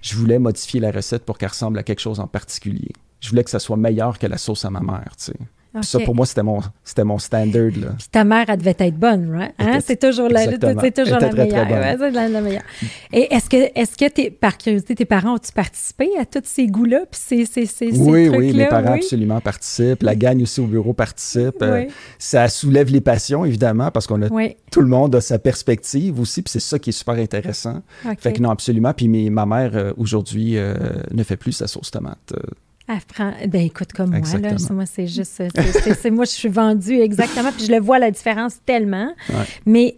[0.01, 2.91] Je voulais modifier la recette pour qu'elle ressemble à quelque chose en particulier.
[3.21, 5.35] Je voulais que ça soit meilleur que la sauce à ma mère, tu sais.
[5.81, 7.95] Ça, pour moi, c'était mon, c'était mon standard, là.
[7.99, 9.55] Puis ta mère, elle devait être bonne, right?
[9.59, 9.79] Hein?
[9.81, 11.67] C'est toujours la, c'est toujours très, meilleure.
[11.67, 11.79] bonne.
[11.79, 12.63] Ouais, c'est la, la meilleure.
[13.13, 16.67] Et est-ce que, est-ce que t'es- par curiosité, tes parents ont-tu participé à tous ces
[16.67, 18.53] goûts-là, puis ces, ces, ces, ces Oui, oui, trucs-là?
[18.65, 18.99] mes parents oui?
[18.99, 20.03] absolument participent.
[20.03, 21.63] La gagne aussi au bureau participe.
[21.63, 21.89] Euh, Oui.
[22.19, 24.57] ça soulève les passions, évidemment, parce qu'on a Oui.
[24.71, 27.81] tout le monde a sa perspective aussi, puis c'est ça qui est super intéressant.
[28.19, 28.93] Fait que non, absolument.
[28.93, 30.75] Puis mes- ma mère, euh, aujourd'hui, euh,
[31.13, 32.35] ne fait plus sa sauce tomate.
[33.49, 35.43] Ben écoute, comme moi, là, moi, c'est juste.
[36.01, 39.13] c'est- moi, je suis vendue exactement, puis je le vois la différence tellement.
[39.29, 39.45] Ouais.
[39.67, 39.97] Mais.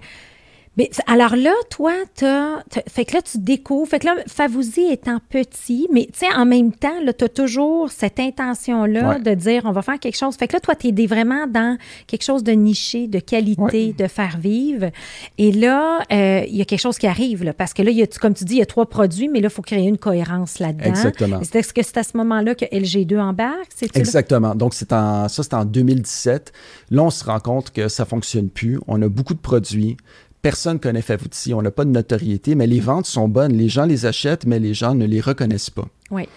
[0.77, 3.89] Mais alors là, toi, t'as, t'as- fait que là, tu découvres.
[3.89, 7.29] Fait que là, Favouzi étant petit, mais tu sais, en même temps, là, tu as
[7.29, 9.21] toujours cette intention-là Ouais.
[9.21, 10.35] de dire on va faire quelque chose.
[10.37, 14.07] Fait que là, toi, tu es vraiment dans quelque chose de niché, de qualité, de
[14.07, 14.91] faire vivre.
[15.39, 18.03] Et là, euh, il y a quelque chose qui arrive, là, parce que là, y
[18.03, 19.99] a, comme tu dis, il y a trois produits, mais là, il faut créer une
[19.99, 20.85] cohérence là-dedans.
[20.85, 21.41] Exactement.
[21.41, 23.69] Et c'est- Est-ce que c'est à ce moment-là que LG2 embarque?
[23.75, 24.01] C'est-tu là?
[24.01, 24.55] Exactement.
[24.55, 26.53] Donc, c'est en, ça, c'est en 2017.
[26.91, 28.79] Là, on se rend compte que ça fonctionne plus.
[28.87, 29.97] On a beaucoup de produits.
[30.45, 31.55] Personne connaît Favouti.
[31.55, 33.55] On n'a pas de notoriété, mais les ventes sont bonnes.
[33.55, 35.89] Les gens les achètent, mais les gens ne les reconnaissent pas.
[36.11, 36.29] Oui.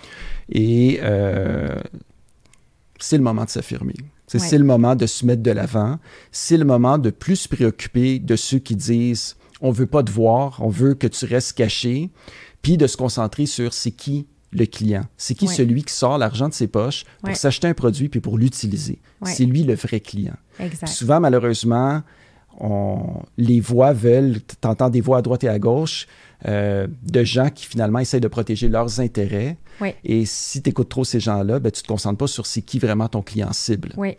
[0.49, 1.75] Et euh,
[2.99, 3.95] c'est le moment de s'affirmer.
[4.27, 4.57] C'est Ouais.
[4.57, 5.99] le moment de se mettre de l'avant.
[6.31, 10.11] C'est le moment de plus se préoccuper de ceux qui disent on veut pas te
[10.11, 12.09] voir, on veut que tu restes caché,
[12.61, 15.03] puis de se concentrer sur c'est qui le client.
[15.17, 15.53] C'est qui Ouais.
[15.53, 17.35] celui qui sort l'argent de ses poches pour Ouais.
[17.35, 18.99] s'acheter un produit puis pour l'utiliser.
[19.25, 20.37] C'est lui le vrai client.
[20.61, 20.87] Exact.
[20.87, 22.03] Souvent, malheureusement,
[22.59, 26.07] on- les voix veulent, t'entends des voix à droite et à gauche
[26.47, 29.57] euh, de gens qui finalement essayent de protéger leurs intérêts,
[30.03, 32.77] Et si tu écoutes trop ces gens-là, ben, tu te concentres pas sur c'est qui
[32.79, 33.93] vraiment ton client cible.
[33.97, 34.17] Oui.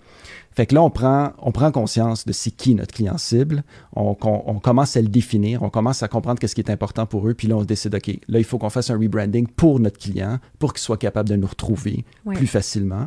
[0.58, 3.62] Fait que là, on prend, on prend conscience de c'est qui notre client cible,
[3.94, 7.34] on, commence à le définir, on commence à comprendre qu'est-ce qui est important pour eux,
[7.34, 9.98] puis là, on se décide, OK, là, il faut qu'on fasse un rebranding pour notre
[9.98, 13.04] client, pour qu'il soit capable de nous retrouver plus facilement.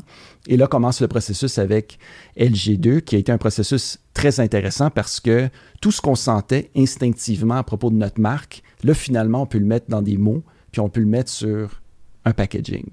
[0.48, 2.00] Et là commence le processus avec
[2.38, 5.50] LG2, qui a été un processus très intéressant parce que
[5.82, 9.66] tout ce qu'on sentait instinctivement à propos de notre marque, là, finalement, on peut le
[9.66, 11.82] mettre dans des mots, puis on peut le mettre sur
[12.24, 12.88] un packaging.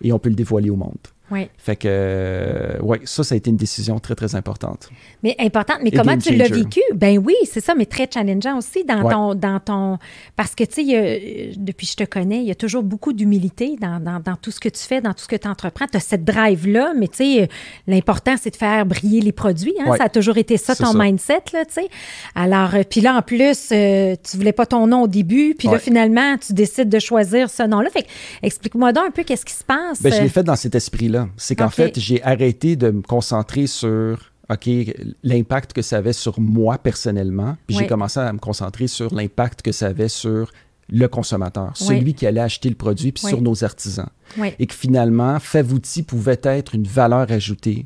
[0.00, 0.96] Et on peut le dévoiler au monde.
[1.32, 1.48] Oui.
[1.56, 4.90] Fait que, euh, ouais, ça, ça a été une décision très, très importante.
[5.22, 5.78] Mais importante.
[5.82, 6.80] Mais comment tu l'as vécu?
[6.94, 9.98] Ben oui, c'est ça, mais très challengeant aussi dans, ton, dans ton.
[10.36, 13.76] Parce que, tu sais, depuis que je te connais, il y a toujours beaucoup d'humilité
[13.80, 15.86] dans, dans, dans, tout ce que tu fais, dans tout ce que tu entreprends.
[15.90, 17.48] Tu as cette drive-là, mais tu sais,
[17.86, 19.74] l'important, c'est de faire briller les produits.
[19.80, 19.96] Hein?
[19.96, 21.88] Ça a toujours été ça, ton mindset, là, tu sais.
[22.34, 25.68] Alors, euh, puis là, en plus, euh, tu voulais pas ton nom au début, puis
[25.68, 27.88] là, finalement, tu décides de choisir ce nom-là.
[27.88, 28.06] Fait
[28.42, 30.02] explique-moi donc un peu qu'est-ce qui se passe.
[30.02, 31.21] Ben, je l'ai fait dans cet esprit-là.
[31.36, 34.68] C'est qu'en fait, j'ai arrêté de me concentrer sur OK,
[35.22, 39.62] l'impact que ça avait sur moi personnellement, puis j'ai commencé à me concentrer sur l'impact
[39.62, 40.52] que ça avait sur
[40.88, 44.08] le consommateur, celui qui allait acheter le produit, puis sur nos artisans.
[44.58, 47.82] Et que finalement, Favouti pouvait être une valeur ajoutée,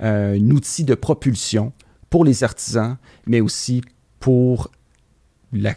[0.00, 1.72] un outil de propulsion
[2.10, 3.82] pour les artisans, mais aussi
[4.20, 4.70] pour
[5.52, 5.74] la,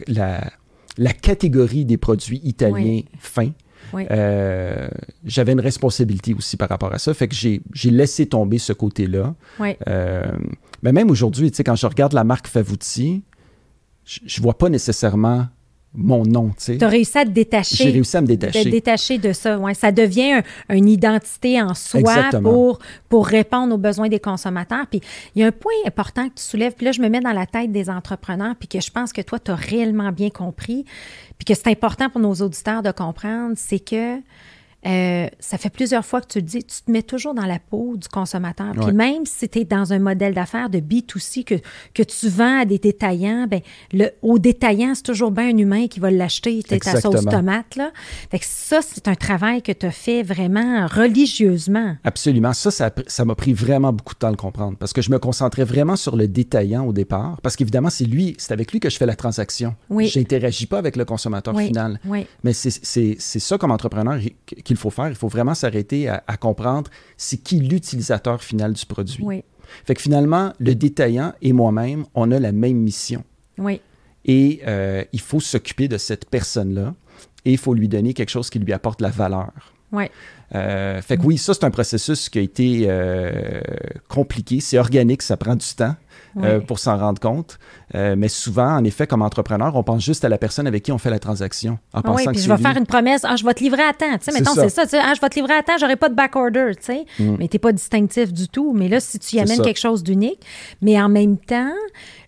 [0.98, 3.52] la catégorie des produits italiens fins
[3.94, 4.88] euh,
[5.26, 7.14] j'avais une responsabilité aussi par rapport à ça.
[7.14, 9.34] Fait que j'ai laissé tomber ce côté-là.
[9.88, 10.24] Euh,
[10.82, 13.24] mais même aujourd'hui, quand je regarde la marque Favouti,
[14.06, 15.48] je ne vois pas nécessairement
[15.94, 16.52] mon nom.
[16.58, 17.84] Tu as réussi à te détacher.
[17.84, 18.64] J'ai réussi à me détacher.
[18.64, 19.58] De détacher de ça.
[19.58, 19.74] Ouais.
[19.74, 24.88] Ça devient une identité en soi pour, pour répondre aux besoins des consommateurs.
[24.90, 25.02] Puis
[25.36, 27.34] il y a un point important que tu soulèves, puis là, je me mets dans
[27.34, 30.86] la tête des entrepreneurs, puis que je pense que toi, tu as réellement bien compris,
[31.38, 34.20] puis que c'est important pour nos auditeurs de comprendre, c'est que
[34.88, 37.60] euh, ça fait plusieurs fois que tu le dis, tu te mets toujours dans la
[37.60, 38.72] peau du consommateur.
[38.74, 41.56] Puis même si tu es dans un modèle d'affaires de B2C que,
[41.94, 43.62] que tu vends à des détaillants, ben,
[43.94, 47.76] le, au détaillant, c'est toujours bien un humain qui va l'acheter, ta sauce tomate.
[47.76, 47.92] Là.
[48.32, 51.96] Fait que ça, c'est un travail que tu as fait vraiment religieusement.
[52.04, 52.54] Absolument.
[52.54, 55.64] Ça, ça m'a pris vraiment beaucoup de temps le comprendre parce que je me concentrais
[55.64, 58.98] vraiment sur le détaillant au départ parce qu'évidemment, c'est lui, c'est avec lui que je
[58.98, 59.76] fais la transaction.
[59.90, 60.08] Oui.
[60.08, 62.00] Je n'interagis pas avec le consommateur final.
[62.06, 62.26] Oui.
[62.44, 64.18] Mais c'est ça comme entrepreneur
[64.72, 65.10] qu'il faut faire.
[65.10, 69.24] Il faut vraiment s'arrêter à, comprendre c'est qui l'utilisateur final du produit.
[69.24, 69.44] Oui.
[69.86, 73.24] Fait que finalement, le détaillant et moi-même, on a la même mission.
[73.58, 73.82] Oui.
[74.26, 76.94] Et euh, il faut s'occuper de cette personne-là
[77.46, 79.52] et il faut lui donner quelque chose qui lui apporte la valeur.
[79.92, 80.06] Oui.
[80.54, 83.62] Euh, fait que oui, ça, c'est un processus qui a été euh,
[84.08, 84.60] compliqué.
[84.60, 85.96] C'est organique, ça prend du temps.
[86.38, 87.60] Euh, pour s'en rendre compte.
[87.94, 90.92] Euh, mais souvent, en effet, comme entrepreneur, on pense juste à la personne avec qui
[90.92, 91.78] on fait la transaction.
[91.94, 93.26] En ah oui, puis je vais faire une promesse.
[93.26, 94.18] Ah, je vais te livrer à temps.
[94.18, 94.84] Tu sais, mettons, c'est ça.
[95.04, 96.72] ah, je vais te livrer à temps, j'aurai pas de back order.
[96.78, 97.06] Tu sais.
[97.20, 97.36] Mm.
[97.38, 98.72] Mais tu n'es pas distinctif du tout.
[98.74, 100.40] Mais là, si tu y amènes quelque chose d'unique,
[100.82, 101.74] mais en même temps,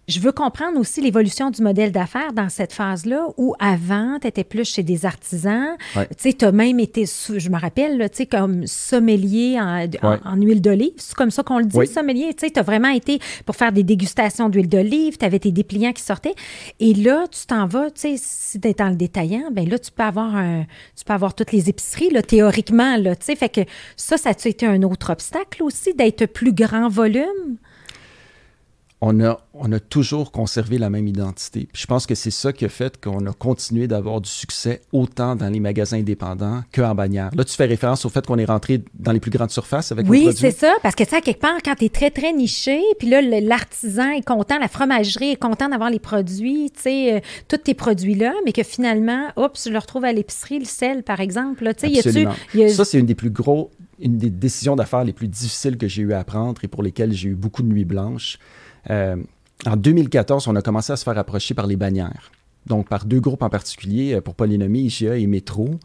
[0.07, 4.43] je veux comprendre aussi l'évolution du modèle d'affaires dans cette phase-là où avant, tu étais
[4.43, 5.77] plus chez des artisans.
[5.93, 10.61] Tu sais, tu as même été, je me rappelle, tu sais, comme sommelier en, huile
[10.61, 10.93] d'olive.
[10.97, 12.33] C'est comme ça qu'on le dit, sommelier.
[12.33, 15.17] Tu sais, tu as vraiment été pour faire des dégustations d'huile d'olive.
[15.17, 16.35] Tu avais tes dépliants qui sortaient.
[16.81, 19.79] Et là, tu t'en vas, tu sais, si tu es dans le détaillant, ben là,
[19.79, 20.65] tu peux avoir un,
[20.97, 23.35] tu peux avoir toutes les épiceries, là, théoriquement, là, tu sais.
[23.35, 23.61] Fait que
[23.95, 27.57] ça, ça a été un autre obstacle aussi, d'être plus grand volume?
[29.05, 31.67] On a, on a toujours conservé la même identité.
[31.73, 35.35] je pense que c'est ça qui a fait qu'on a continué d'avoir du succès autant
[35.35, 37.29] dans les magasins indépendants qu'en bannière.
[37.35, 40.07] Là, tu fais référence au fait qu'on est rentré dans les plus grandes surfaces avec
[40.09, 42.79] oui, c'est ça, parce que tu sais, quelque part, quand tu es très, très niché,
[42.97, 47.19] puis là, l'artisan est content, la fromagerie est content d'avoir les produits, tu sais, euh,
[47.49, 51.19] tous tes produits-là, mais que finalement, oups, je le retrouve à l'épicerie, le sel, par
[51.19, 51.65] exemple.
[51.65, 52.33] Là, Absolument.
[52.53, 55.77] Y a Ça, c'est une des plus gros, une des décisions d'affaires les plus difficiles
[55.77, 58.39] que j'ai eu à prendre et pour lesquelles j'ai eu beaucoup de nuits blanches.
[58.89, 59.17] Euh,
[59.65, 62.31] en 2014, on a commencé à se faire approcher par les bannières.
[62.65, 65.79] Donc, par deux groupes en particulier, euh, pour nommer, IGA et Métro,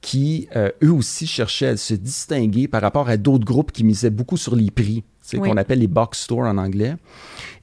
[0.00, 4.10] qui, euh, eux aussi, cherchaient à se distinguer par rapport à d'autres groupes qui misaient
[4.10, 6.96] beaucoup sur les prix, c'est qu'on appelle les box stores en anglais.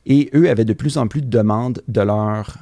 [0.06, 2.58] Et eux avaient de plus en plus de demandes de leurs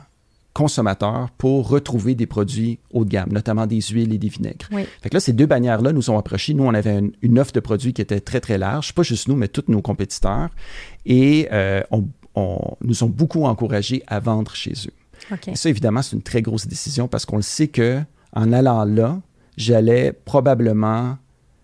[0.55, 4.67] consommateurs pour retrouver des produits haut de gamme, notamment des huiles et des vinaigres.
[5.01, 6.53] Fait que là, ces deux bannières-là nous ont approchés.
[6.53, 9.35] Nous, on avait une, offre de produits qui était très, très large, pas juste nous,
[9.35, 10.49] mais tous nos compétiteurs.
[11.05, 12.05] Et euh, on,
[12.81, 15.35] nous ont beaucoup encouragés à vendre chez eux.
[15.47, 17.99] Et ça, évidemment, c'est une très grosse décision parce qu'on le sait que
[18.31, 19.19] en allant là,
[19.57, 21.17] j'allais probablement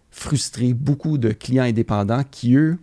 [0.09, 2.77] frustrer beaucoup de clients indépendants qui, eux,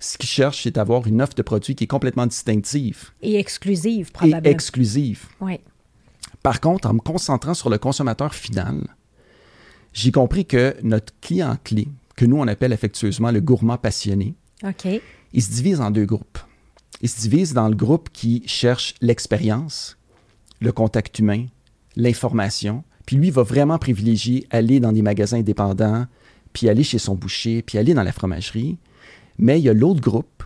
[0.00, 3.10] ce qu'ils cherchent, c'est d'avoir une offre de produits qui est complètement distinctive.
[3.22, 4.48] Et exclusive, probablement.
[4.48, 5.26] Et exclusive.
[5.40, 5.60] Oui.
[6.42, 8.88] Par contre, en me concentrant sur le consommateur final,
[9.92, 14.34] j'ai compris que notre client clé, que nous on appelle affectueusement le gourmand passionné,
[15.32, 16.38] il se divise en deux groupes.
[17.02, 19.96] Il se divise dans le groupe qui cherche l'expérience,
[20.60, 21.46] le contact humain,
[21.96, 22.84] l'information.
[23.06, 26.06] Puis lui va vraiment privilégier aller dans des magasins indépendants,
[26.52, 28.78] puis aller chez son boucher, puis aller dans la fromagerie.
[29.40, 30.44] Mais il y a l'autre groupe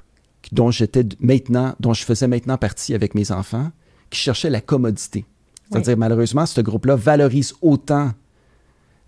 [0.53, 3.71] dont j'étais maintenant, dont je faisais maintenant partie avec mes enfants,
[4.09, 5.27] qui cherchait la commodité.
[5.71, 8.13] C'est-à-dire, malheureusement, ce groupe-là valorise autant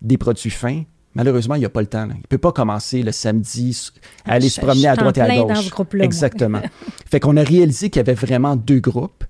[0.02, 0.82] des produits fins.
[1.14, 2.08] Malheureusement, il n'y a pas le temps.
[2.10, 3.90] Il ne peut pas commencer le samedi
[4.24, 5.48] à aller se promener à droite et à gauche.
[5.48, 6.60] Dans ce Exactement.
[7.10, 9.24] fait qu'on a réalisé qu'il y avait vraiment deux groupes.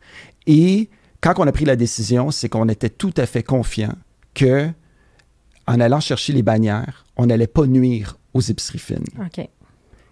[0.46, 0.88] Et
[1.20, 3.94] quand on a pris la décision, c'est qu'on était tout à fait confiant
[4.34, 4.68] que
[5.66, 9.04] en allant chercher les bannières, on n'allait pas nuire aux épiceries fines.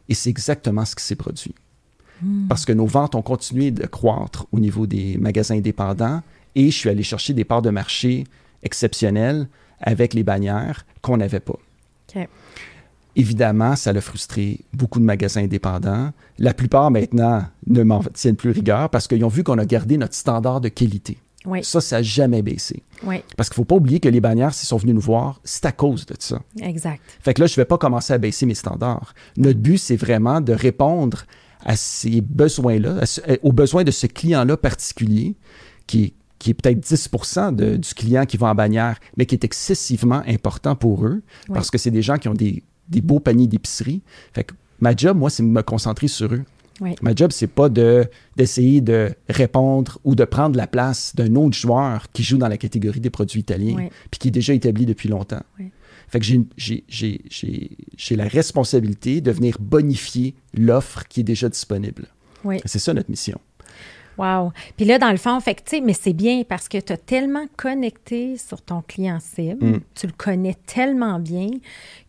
[0.08, 1.54] Et c'est exactement ce qui s'est produit.
[2.48, 6.22] Parce que nos ventes ont continué de croître au niveau des magasins indépendants
[6.54, 8.24] et je suis allé chercher des parts de marché
[8.62, 9.48] exceptionnelles
[9.80, 11.58] avec les bannières qu'on n'avait pas.
[13.16, 16.12] Évidemment, ça a frustré beaucoup de magasins indépendants.
[16.38, 19.98] La plupart maintenant ne m'en tiennent plus rigueur parce qu'ils ont vu qu'on a gardé
[19.98, 21.18] notre standard de qualité.
[21.46, 21.62] Oui.
[21.62, 22.82] Ça, ça n'a jamais baissé.
[23.06, 25.40] Oui, Parce qu'il ne faut pas oublier que les bannières, s'ils sont venus nous voir,
[25.44, 26.40] c'est à cause de ça.
[26.62, 27.02] exact.
[27.20, 29.14] Fait que là, je ne vais pas commencer à baisser mes standards.
[29.36, 31.24] Notre but, c'est vraiment de répondre
[31.66, 35.34] à ces besoins-là, euh, aux besoins de ce client-là particulier,
[35.86, 37.08] qui est, qui est peut-être 10
[37.52, 41.54] de- du client qui va en bannière, mais qui est excessivement important pour eux, Oui.
[41.54, 44.02] parce que c'est des gens qui ont des, des beaux paniers d'épicerie.
[44.34, 46.42] Fait que ma job, moi, c'est de me concentrer sur eux.
[46.80, 46.94] Oui.
[47.02, 48.06] Ma job, c'est pas de
[48.36, 52.56] d'essayer de répondre ou de prendre la place d'un autre joueur qui joue dans la
[52.56, 53.88] catégorie des produits italiens, Oui.
[54.10, 55.42] puis qui est déjà établi depuis longtemps.
[55.58, 55.70] Oui.
[56.08, 62.08] Fait que j'ai- la responsabilité de venir bonifier l'offre qui est déjà disponible.
[62.66, 63.40] C'est ça notre mission.
[64.18, 64.52] Wow.
[64.76, 66.92] Puis là, dans le fond, fait que, tu sais, mais c'est bien parce que tu
[66.92, 69.80] as tellement connecté sur ton client cible, Mm.
[69.94, 71.48] tu le connais tellement bien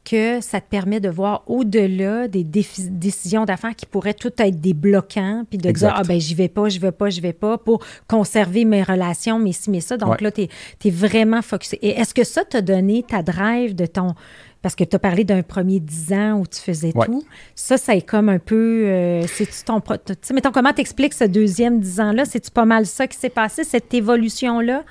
[0.03, 4.73] que ça te permet de voir au-delà des décisions d'affaires qui pourraient tout être des
[4.75, 5.87] bloquants, puis de Exact.
[5.87, 8.83] dire, ah ben j'y vais pas, j'y vais pas, j'y vais pas, pour conserver mes
[8.83, 9.97] relations, mais ci, mais ça.
[9.97, 10.17] Donc Ouais.
[10.21, 11.79] là, tu es, vraiment focusé.
[11.81, 14.13] Et est-ce que ça t'a donné ta drive de ton...
[14.65, 17.05] Parce que tu as parlé d'un premier 10 ans où tu faisais Ouais.
[17.05, 17.23] tout.
[17.53, 18.85] Ça, ça est comme un peu.
[18.87, 19.79] euh, C'est-tu ton.
[19.79, 22.25] Tu sais, mettons, comment t'expliques ce deuxième 10 ans-là?
[22.25, 24.83] C'est-tu pas mal ça qui s'est passé, cette évolution-là?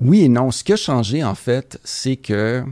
[0.00, 0.50] Oui et non.
[0.50, 2.64] Ce qui a changé, en fait, c'est que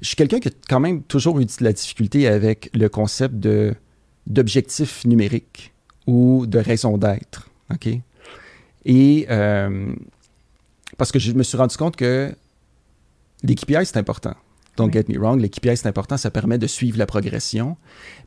[0.00, 3.34] je suis quelqu'un qui a quand même toujours eu de la difficulté avec le concept
[3.34, 3.74] de
[4.28, 5.72] d'objectif numérique
[6.06, 7.50] ou de raison d'être.
[7.74, 7.88] OK?
[8.84, 9.92] Et euh,
[10.96, 12.32] parce que je me suis rendu compte que
[13.42, 14.34] les KPI, c'est important.
[14.78, 17.76] Don't get me wrong, les KPI, c'est important, ça permet de suivre la progression.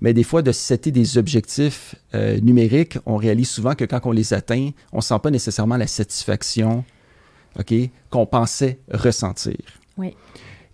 [0.02, 4.12] Mais des fois, de setter des objectifs euh, numériques, on réalise souvent que quand on
[4.12, 6.84] les atteint, on ne sent pas nécessairement la satisfaction
[7.60, 7.74] OK,
[8.10, 9.56] qu'on pensait ressentir.
[9.98, 10.16] Oui.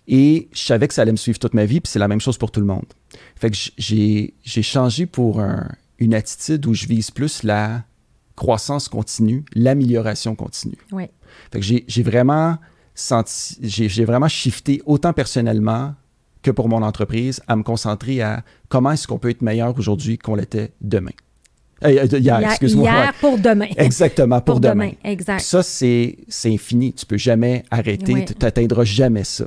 [0.06, 2.20] Et je savais que ça allait me suivre toute ma vie, puis c'est la même
[2.20, 2.86] chose pour tout le monde.
[3.36, 5.68] Fait que j'ai j'ai changé pour un-
[5.98, 7.84] une attitude où je vise plus la
[8.36, 10.78] croissance continue, l'amélioration continue.
[10.92, 11.04] Oui.
[11.52, 12.56] Fait que j'ai j'ai vraiment
[12.98, 15.94] senti, j'ai vraiment shifté autant personnellement
[16.42, 20.18] que pour mon entreprise à me concentrer à comment est-ce qu'on peut être meilleur aujourd'hui
[20.18, 21.10] qu'on l'était demain.
[21.84, 22.06] Euh, hier,
[22.40, 22.90] Hier, excuse-moi.
[22.90, 23.66] hier pour demain.
[23.76, 24.86] Exactement, pour, Pour demain.
[24.88, 25.40] demain, exact.
[25.40, 26.92] Ça, c'est infini.
[26.92, 28.14] Tu peux jamais arrêter.
[28.14, 28.24] Ouais.
[28.24, 29.46] Tu n'atteindras jamais ça.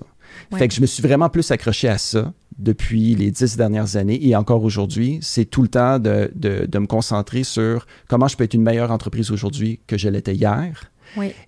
[0.51, 0.59] Ouais.
[0.59, 4.25] Fait que je me suis vraiment plus accroché à ça depuis les dix dernières années
[4.25, 5.19] et encore aujourd'hui.
[5.21, 8.61] C'est tout le temps de, de- de me concentrer sur comment je peux être une
[8.63, 10.89] meilleure entreprise aujourd'hui que je l'étais hier.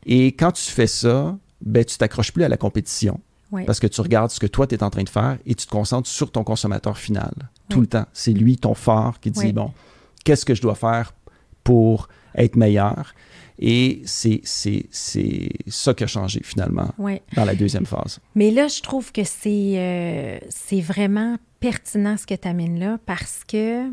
[0.06, 3.20] Et quand tu fais ça, ben, tu t'accroches plus à la compétition
[3.52, 3.64] Oui.
[3.66, 5.66] parce que tu regardes ce que toi, tu es en train de faire et tu
[5.66, 7.34] te concentres sur ton consommateur final.
[7.70, 8.06] Tout le temps.
[8.14, 9.54] C'est lui, ton phare, qui dit, Oui.
[9.54, 9.72] bon,
[10.26, 11.14] qu'est-ce que je dois faire
[11.64, 13.14] pour être meilleur?
[13.60, 16.90] Et c'est c'est- c'est ça qui a changé finalement
[17.36, 18.20] dans la deuxième phase.
[18.36, 22.98] Mais là, je trouve que c'est euh, c'est vraiment pertinent ce que tu amènes là
[23.06, 23.90] parce que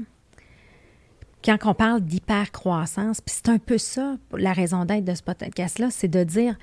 [1.45, 5.89] quand on parle d'hypercroissance, puis c'est un peu ça, la raison d'être de ce podcast-là,
[5.91, 6.57] c'est de dire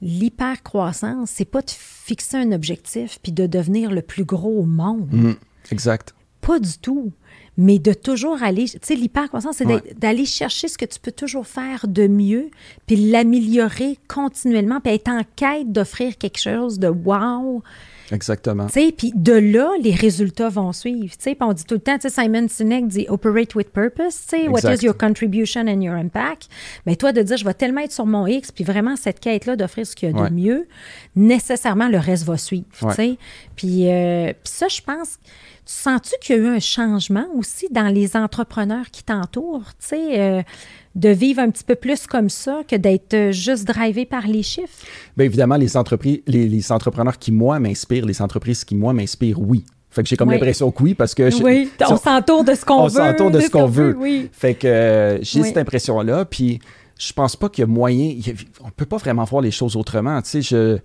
[0.00, 5.08] l'hypercroissance, c'est pas de fixer un objectif puis de devenir le plus gros au monde.
[5.12, 5.36] Mhm.
[5.70, 6.14] Exact.
[6.40, 7.12] Pas du tout.
[7.60, 9.82] Mais de toujours aller, tu sais, l'hypercroissance, c'est Ouais.
[9.98, 12.50] d'aller chercher ce que tu peux toujours faire de mieux,
[12.86, 17.62] puis l'améliorer continuellement, puis être en quête d'offrir quelque chose de wow.
[18.10, 18.66] Exactement.
[18.66, 21.14] Puis de là, les résultats vont suivre.
[21.22, 24.24] Puis on dit tout le temps, Simon Sinek dit operate with purpose.
[24.48, 26.48] What is your contribution and your impact?
[26.86, 29.56] Mais toi, de dire, je vais tellement être sur mon X, puis vraiment cette quête-là
[29.56, 30.30] d'offrir ce qu'il y a Ouais.
[30.30, 30.66] de mieux,
[31.16, 32.66] nécessairement le reste va suivre.
[33.56, 35.18] Puis, euh, puis ça, je pense,
[35.68, 40.18] sens-tu qu'il y a eu un changement aussi dans les entrepreneurs qui t'entourent, tu sais,
[40.18, 40.42] euh,
[40.94, 44.42] de vivre un petit peu plus comme ça que d'être euh, juste drivé par les
[44.42, 44.86] chiffres?
[45.14, 49.64] Bien évidemment, les entreprises, les, entrepreneurs qui, moi, m'inspirent, les entreprises qui, moi, m'inspirent, oui.
[49.90, 51.30] Fait que j'ai comme l'impression que oui, parce que...
[51.42, 53.00] oui, on s'entoure de ce qu'on veut.
[53.00, 53.94] On s'entoure de, ce qu'on veut.
[53.98, 54.30] Oui.
[54.32, 56.60] Fait que euh, j'ai cette impression-là, puis
[56.98, 58.14] je pense pas qu'il y a moyen...
[58.64, 60.78] on peut pas vraiment voir les choses autrement, tu sais, je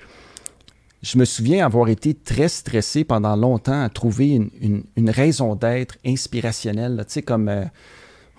[1.03, 7.03] je me souviens avoir été très stressé pendant longtemps à trouver une, raison d'être inspirationnelle.
[7.05, 7.65] Tu sais, comme euh,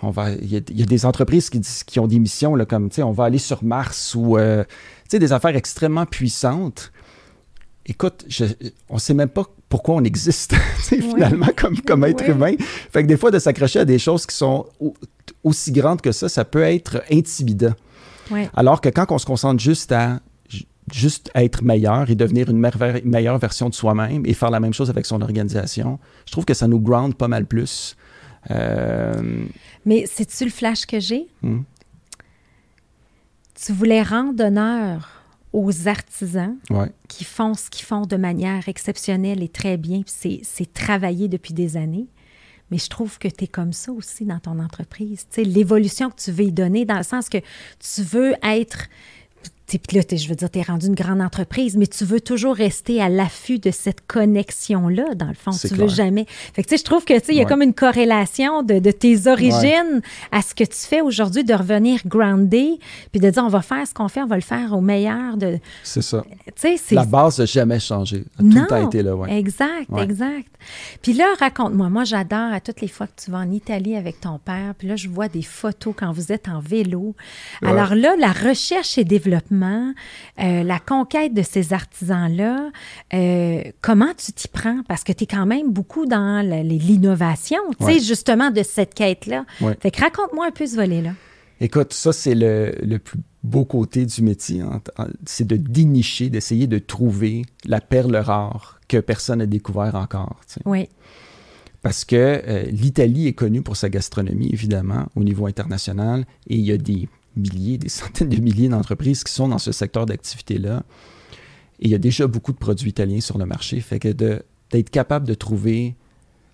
[0.02, 2.96] on va, il y, a des entreprises qui, qui ont des missions là, comme tu
[2.96, 6.90] sais, on va aller sur Mars ou euh, tu sais, des affaires extrêmement puissantes.
[7.84, 8.24] Écoute,
[8.88, 12.54] on ne sait même pas pourquoi on existe finalement comme, comme être humain.
[12.58, 14.64] Fait que des fois, de s'accrocher à des choses qui sont
[15.42, 17.74] aussi grandes que ça, ça peut être intimidant.
[18.54, 20.20] Alors que quand on se concentre juste à
[20.93, 24.91] juste être meilleur et devenir une meilleure version de soi-même et faire la même chose
[24.91, 27.97] avec son organisation, je trouve que ça nous ground pas mal plus.
[28.51, 29.47] Euh,
[29.87, 31.26] Mais c'est-tu le flash que j'ai?
[31.43, 31.62] Hmm.
[33.55, 35.22] Tu voulais rendre honneur
[35.53, 36.57] aux artisans
[37.09, 41.76] qui font ce qu'ils font de manière exceptionnelle et très bien, c'est travaillé depuis des
[41.76, 42.09] années.
[42.70, 45.26] Mais je trouve que tu es comme ça aussi dans ton entreprise.
[45.37, 48.89] L'évolution que tu veux y donner, dans le sens que tu veux être
[49.66, 52.54] puis là, je veux dire, tu es rendu une grande entreprise, mais tu veux toujours
[52.54, 55.50] rester à l'affût de cette connexion-là, dans le fond.
[55.52, 56.26] Tu veux jamais.
[56.28, 58.62] Fait que, tu sais, je trouve que, tu sais, il y a comme une corrélation
[58.62, 62.78] de, tes origines à ce que tu fais aujourd'hui, de revenir groundé,
[63.10, 65.36] puis de dire, on va faire ce qu'on fait, on va le faire au meilleur
[65.36, 65.58] de.
[65.82, 66.24] C'est ça.
[66.54, 68.24] Tu sais, La base n'a jamais changé.
[68.38, 69.38] Tout a été là, ouais.
[69.38, 70.48] Exact, exact.
[71.02, 71.88] Puis là, raconte-moi.
[71.88, 74.88] Moi, j'adore à toutes les fois que tu vas en Italie avec ton père, puis
[74.88, 77.14] là, je vois des photos quand vous êtes en vélo.
[77.62, 82.70] Alors là, la recherche et développement, euh, la conquête de ces artisans-là,
[83.12, 84.82] euh, comment tu t'y prends?
[84.88, 89.44] Parce que tu es quand même beaucoup dans l'innovation, tu sais, justement, de cette quête-là.
[89.80, 91.12] Fait que raconte-moi un peu ce volet-là.
[91.61, 94.61] Écoute, ça, c'est le, plus beau côté du métier.
[94.61, 94.82] Hein.
[95.24, 100.40] C'est de dénicher, d'essayer de trouver la perle rare que personne n'a découvert encore.
[100.64, 100.88] Oui.
[101.82, 106.64] Parce que euh, l'Italie est connue pour sa gastronomie, évidemment, au niveau international, et il
[106.64, 110.82] y a des milliers, des centaines de milliers d'entreprises qui sont dans ce secteur d'activité-là.
[111.80, 113.80] Et il y a déjà beaucoup de produits italiens sur le marché.
[113.80, 115.97] Fait que d'être capable de trouver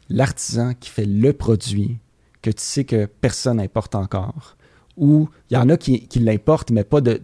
[0.09, 1.99] l'artisan qui fait le produit
[2.43, 4.57] que tu sais que personne n'importe encore.
[4.97, 7.21] Ou il y en a qui, qui l'importent, mais pas, de,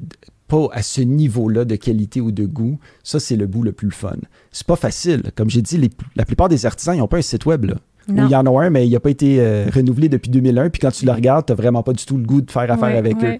[0.72, 2.78] à ce niveau-là de qualité ou de goût.
[3.02, 4.16] Ça, c'est le bout le plus fun.
[4.52, 5.22] C'est pas facile.
[5.34, 7.72] Comme j'ai dit, la plupart des artisans, ils n'ont pas un site web.
[8.08, 10.70] Il y en a un, mais il n'a pas été euh, renouvelé depuis 2001.
[10.70, 12.70] Puis quand tu le regardes, tu n'as vraiment pas du tout le goût de faire
[12.70, 13.38] affaire avec eux.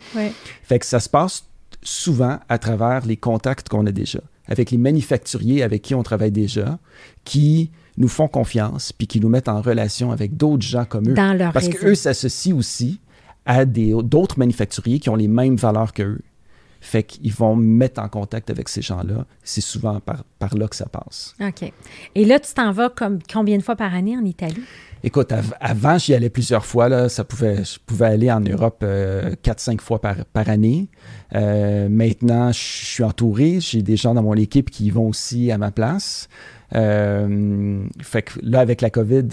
[0.63, 1.45] Fait que ça se passe
[1.83, 6.33] souvent à travers les contacts qu'on a déjà, avec les manufacturiers avec qui on travaille
[6.33, 6.79] déjà,
[7.25, 11.15] qui nous font confiance, puis qui nous mettent en relation avec d'autres gens comme eux.
[11.15, 13.01] Dans leur Parce qu'eux s'associent aussi
[13.47, 16.21] à d'autres manufacturiers qui ont les mêmes valeurs qu'eux.
[16.87, 19.27] Fait qu'ils vont mettre en contact avec ces gens-là.
[19.43, 21.35] C'est souvent par, par là que ça passe.
[21.41, 21.73] OK.
[22.15, 24.63] Et là, tu t'en vas comme combien de fois par année en Italie?
[25.03, 26.89] Écoute, avant, j'y allais plusieurs fois.
[26.89, 27.09] Là.
[27.09, 30.87] Ça pouvait, je pouvais aller en Europe euh, 4-5 fois par, par année.
[31.35, 33.59] Euh, maintenant, je suis entouré.
[33.59, 36.29] J'ai des gens dans mon équipe qui vont aussi à ma place.
[36.77, 39.31] Euh, fait que là, avec la COVID,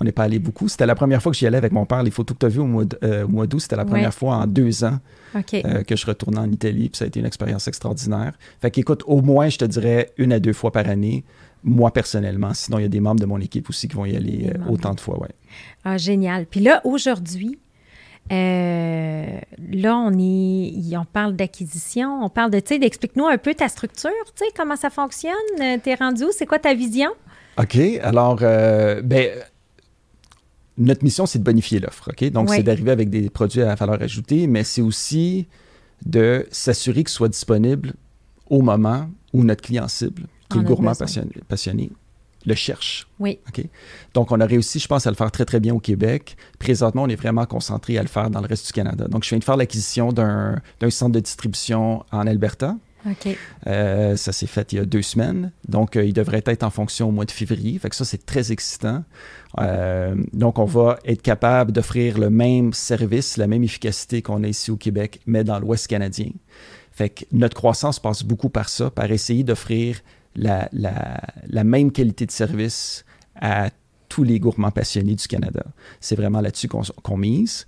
[0.00, 0.68] on n'est pas allé beaucoup.
[0.68, 2.02] C'était la première fois que j'y allais avec mon père.
[2.02, 4.46] Les photos que tu as vues au mois euh, d'août, c'était la première fois en
[4.46, 4.98] deux ans
[5.34, 6.88] euh, que je retournais en Italie.
[6.88, 8.34] Puis ça a été une expérience extraordinaire.
[8.60, 11.24] Fait qu'écoute, au moins, je te dirais une à deux fois par année,
[11.62, 12.54] moi personnellement.
[12.54, 14.70] Sinon, il y a des membres de mon équipe aussi qui vont y aller euh,
[14.70, 15.20] autant de fois.
[15.20, 15.30] Ouais.
[15.84, 16.46] Ah, génial.
[16.46, 17.58] Puis là, aujourd'hui,
[18.30, 23.68] là, on est, on parle d'acquisition, on parle de, tu sais, explique-nous un peu ta
[23.68, 25.32] structure, tu sais, comment ça fonctionne,
[25.82, 27.10] t'es rendu où, c'est quoi ta vision?
[27.58, 29.28] OK, alors, ben,
[30.76, 32.10] notre mission, c'est de bonifier l'offre.
[32.10, 32.30] OK?
[32.30, 35.46] Donc, c'est d'arriver avec des produits à valeur ajoutée, mais c'est aussi
[36.04, 37.94] de s'assurer qu'ils soient disponibles
[38.50, 40.92] au moment où notre client cible, qui est le gourmand
[41.48, 41.90] passionné,
[42.46, 43.06] le cherche.
[43.18, 43.38] Oui.
[44.12, 46.36] Donc, on a réussi, je pense, à le faire très, très bien au Québec.
[46.58, 49.06] Présentement, on est vraiment concentré à le faire dans le reste du Canada.
[49.08, 50.60] Donc, je viens de faire l'acquisition d'un
[50.90, 52.76] centre de distribution en Alberta.
[53.66, 55.52] Euh, ça s'est fait il y a deux semaines.
[55.68, 57.78] Donc, euh, il devrait être en fonction au mois de février.
[57.78, 59.04] Fait que ça, c'est très excitant.
[59.60, 64.48] Euh, donc, on va être capable d'offrir le même service, la même efficacité qu'on a
[64.48, 66.30] ici au Québec, mais dans l'Ouest canadien.
[66.92, 70.00] Fait que notre croissance passe beaucoup par ça, par essayer d'offrir
[70.36, 73.04] la, la, même qualité de service
[73.36, 73.70] à
[74.08, 75.64] tous les gourmands passionnés du Canada.
[76.00, 77.66] C'est vraiment là-dessus qu'on mise.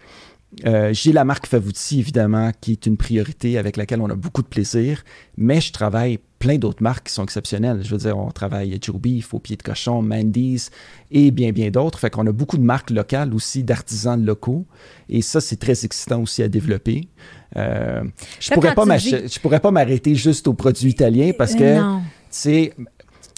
[0.64, 4.42] Euh, j'ai la marque Favouti, évidemment, qui est une priorité avec laquelle on a beaucoup
[4.42, 5.04] de plaisir,
[5.36, 7.82] mais je travaille plein d'autres marques qui sont exceptionnelles.
[7.82, 10.70] Je veux dire, on travaille Joe Beef, Au Pied de Cochon, Mandy's
[11.10, 11.98] et bien, bien d'autres.
[11.98, 14.66] Fait qu'on a beaucoup de marques locales aussi, d'artisans locaux.
[15.08, 17.08] Et ça, c'est très excitant aussi à développer.
[17.56, 18.02] Euh,
[18.40, 22.72] je, pourrais pas je pourrais pas m'arrêter juste aux produits italiens parce que, tu sais,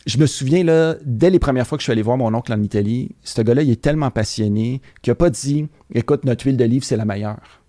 [0.09, 2.50] je me souviens, là, dès les premières fois que je suis allé voir mon oncle
[2.50, 6.56] en Italie, ce gars-là, il est tellement passionné qu'il n'a pas dit Écoute, notre huile
[6.56, 7.62] d'olive, c'est la meilleure.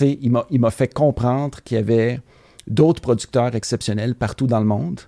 [0.00, 2.20] Il m'a fait comprendre qu'il y avait
[2.68, 5.00] d'autres producteurs exceptionnels partout dans le monde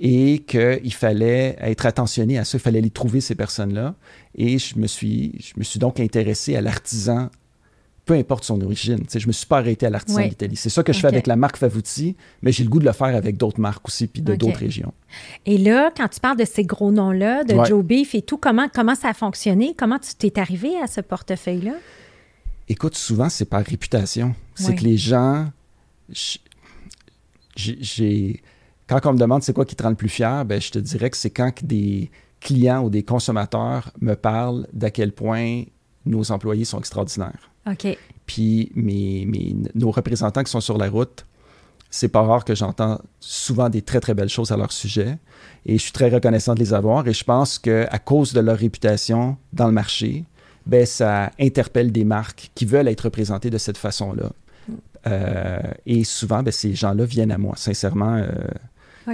[0.00, 3.94] et qu'il fallait être attentionné à ça, il fallait aller trouver ces personnes-là.
[4.34, 7.30] Et je me suis, je me suis donc intéressé à l'artisan,
[8.06, 9.00] peu importe son origine.
[9.12, 10.56] Je ne me suis pas arrêté à l'artisan d'Italie.
[10.56, 12.92] C'est ça que je fais avec la marque Favouti, mais j'ai le goût de le
[12.92, 14.94] faire avec d'autres marques aussi, puis de d'autres régions.
[15.44, 18.68] Et là, quand tu parles de ces gros noms-là, de Joe Beef et tout, comment,
[18.72, 19.74] comment ça a fonctionné?
[19.76, 21.74] Comment tu t'es arrivé à ce portefeuille-là?
[22.68, 24.34] Écoute, souvent, c'est par réputation.
[24.54, 25.48] C'est que les gens
[27.56, 28.42] j'ai
[28.86, 30.78] quand on me demande c'est quoi qui te rend le plus fier, ben, je te
[30.78, 35.64] dirais que c'est quand des clients ou des consommateurs me parlent d'à quel point
[36.04, 37.50] nos employés sont extraordinaires.
[37.66, 37.98] OK.
[38.26, 41.26] Puis mes, nos représentants qui sont sur la route,
[41.90, 45.18] c'est pas rare que j'entends souvent des très, très belles choses à leur sujet.
[45.64, 47.06] Et je suis très reconnaissant de les avoir.
[47.06, 50.24] Et je pense qu'à cause de leur réputation dans le marché,
[50.66, 54.32] ben, ça interpelle des marques qui veulent être représentées de cette façon-là.
[55.06, 57.54] Euh, et souvent, ben, ces gens-là viennent à moi.
[57.56, 58.26] Sincèrement, euh,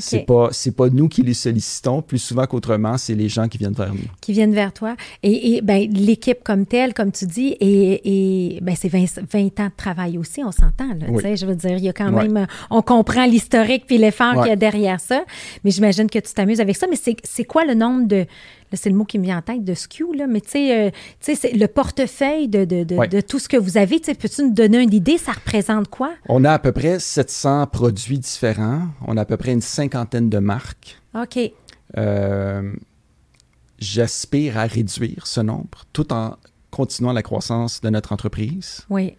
[0.00, 2.02] c'est pas c'est pas nous qui les sollicitons.
[2.02, 4.00] Plus souvent qu'autrement, c'est les gens qui viennent vers nous.
[4.20, 4.96] Qui viennent vers toi.
[5.22, 9.76] Et, ben, l'équipe comme telle, comme tu dis, et, ben, c'est 20, 20, ans de
[9.76, 10.88] travail aussi, on s'entend.
[10.98, 12.46] Je veux dire, il y a quand même...
[12.70, 15.24] On comprend l'historique puis l'effort qu'il y a derrière ça.
[15.64, 16.86] Mais j'imagine que tu t'amuses avec ça.
[16.88, 18.26] Mais c'est quoi le nombre de
[18.76, 20.90] c'est le mot qui me vient en tête de SKU, là, mais tu sais, euh,
[21.54, 25.18] le portefeuille de, de, de, tout ce que vous avez, peux-tu nous donner une idée?
[25.18, 26.12] Ça représente quoi?
[26.28, 28.88] On a à peu près 700 produits différents.
[29.06, 31.00] On a à peu près une cinquantaine de marques.
[31.14, 31.38] OK.
[31.96, 32.72] Euh,
[33.78, 36.36] j'aspire à réduire ce nombre tout en
[36.70, 38.86] continuant la croissance de notre entreprise.
[38.88, 39.14] Oui.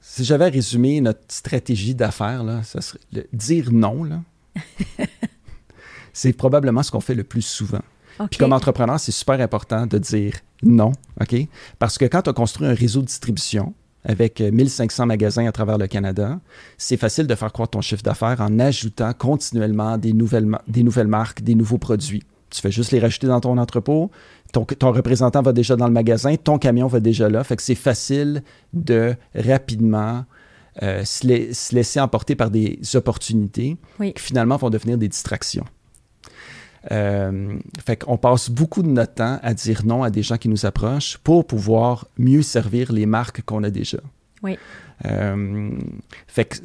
[0.00, 3.00] Si j'avais résumé notre stratégie d'affaires, ça serait
[3.32, 4.04] dire non.
[4.04, 4.22] Là.
[6.20, 7.80] c'est probablement ce qu'on fait le plus souvent.
[8.30, 11.34] Puis comme entrepreneur, c'est super important de dire non, OK?
[11.78, 13.72] Parce que quand tu as construit un réseau de distribution
[14.04, 16.38] avec 1500 magasins à travers le Canada,
[16.76, 21.06] c'est facile de faire croître ton chiffre d'affaires en ajoutant continuellement des nouvelles, des nouvelles
[21.06, 22.22] marques, des nouveaux produits.
[22.50, 24.10] Tu fais juste les rajouter dans ton entrepôt,
[24.52, 27.42] ton, ton, représentant va déjà dans le magasin, ton camion va déjà là.
[27.44, 28.42] Fait que c'est facile
[28.74, 30.26] de rapidement
[30.82, 35.64] euh, se, laisser emporter par des opportunités qui finalement vont devenir des distractions.
[36.90, 40.48] Euh, fait qu'on passe beaucoup de notre temps à dire non à des gens qui
[40.48, 43.98] nous approchent pour pouvoir mieux servir les marques qu'on a déjà.
[44.42, 44.56] Oui.
[45.04, 45.70] Euh,
[46.26, 46.56] fait que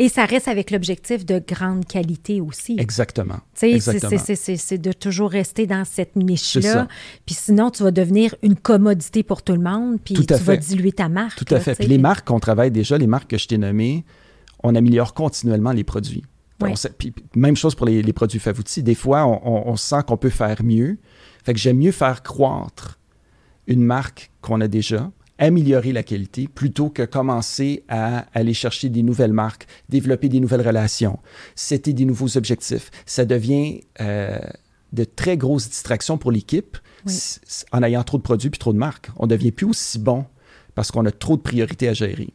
[0.00, 2.76] et ça reste avec l'objectif de grande qualité aussi.
[2.78, 3.40] Exactement.
[3.54, 6.86] C'est de toujours rester dans cette niche-là.
[7.26, 10.92] Puis sinon, tu vas devenir une commodité pour tout le monde, puis tu vas diluer
[10.92, 11.44] ta marque.
[11.44, 11.74] Tout à fait.
[11.74, 14.04] Puis les marques qu'on travaille déjà, les marques que je t'ai nommées,
[14.62, 16.22] on améliore continuellement les produits
[17.34, 18.82] même chose pour les, produits Favouti.
[18.82, 20.98] Des fois, on, sent qu'on peut faire mieux.
[21.44, 22.98] Fait que j'aime mieux faire croître
[23.66, 29.02] une marque qu'on a déjà, améliorer la qualité, plutôt que commencer à aller chercher des
[29.02, 31.18] nouvelles marques, développer des nouvelles relations,
[31.54, 32.90] c'était des nouveaux objectifs.
[33.06, 34.38] Ça devient euh,
[34.92, 36.78] de très grosses distractions pour l'équipe
[37.72, 39.10] en ayant trop de produits puis trop de marques.
[39.16, 40.24] On devient plus aussi bon
[40.74, 42.30] parce qu'on a trop de priorités à gérer.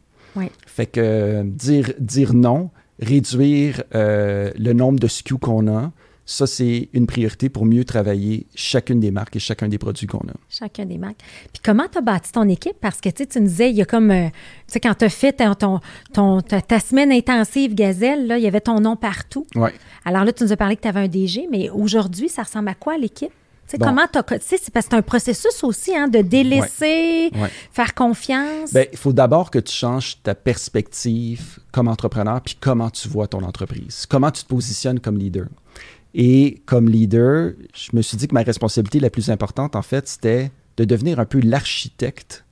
[0.66, 2.70] Fait que euh, dire, dire non,
[3.00, 5.92] réduire euh, le nombre de SKU qu'on a,
[6.26, 10.26] ça, c'est une priorité pour mieux travailler chacune des marques et chacun des produits qu'on
[10.26, 10.32] a.
[10.48, 11.20] Chacun des marques.
[11.52, 12.76] Puis comment tu as bâti ton équipe?
[12.80, 14.32] Parce que tu nous disais, il y a comme, euh, tu
[14.68, 15.80] sais, quand tu as fait ton,
[16.14, 19.46] ton, ta, semaine intensive Gazelle, là, il y avait ton nom partout.
[19.54, 19.70] Oui.
[20.06, 22.68] Alors là, tu nous as parlé que tu avais un DG, mais aujourd'hui, ça ressemble
[22.68, 23.32] à quoi l'équipe?
[23.66, 27.30] Sais, comment tu c'est parce que c'est un processus aussi hein, de délaisser,
[27.72, 28.72] faire confiance.
[28.72, 33.26] Bien, il faut d'abord que tu changes ta perspective comme entrepreneur puis comment tu vois
[33.26, 35.46] ton entreprise, comment tu te positionnes comme leader.
[36.14, 40.06] Et comme leader, je me suis dit que ma responsabilité la plus importante, en fait,
[40.06, 42.44] c'était de devenir un peu l'architecte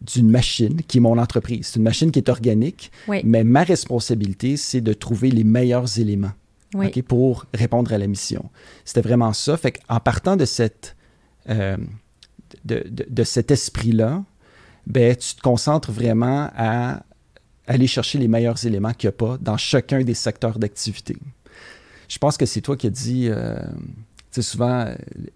[0.00, 1.68] d'une machine qui est mon entreprise.
[1.68, 2.90] C'est une machine qui est organique,
[3.24, 6.32] mais ma responsabilité, c'est de trouver les meilleurs éléments
[7.06, 8.50] pour répondre à la mission.
[8.84, 9.56] C'était vraiment ça.
[9.56, 10.96] Fait en partant de, cette,
[11.48, 11.76] euh,
[12.64, 14.22] de, de, cet esprit-là,
[14.86, 17.02] ben, tu te concentres vraiment à
[17.66, 21.16] aller chercher les meilleurs éléments qu'il n'y a pas dans chacun des secteurs d'activité.
[22.08, 24.86] Je pense que c'est toi qui as dit, euh, tu sais, souvent,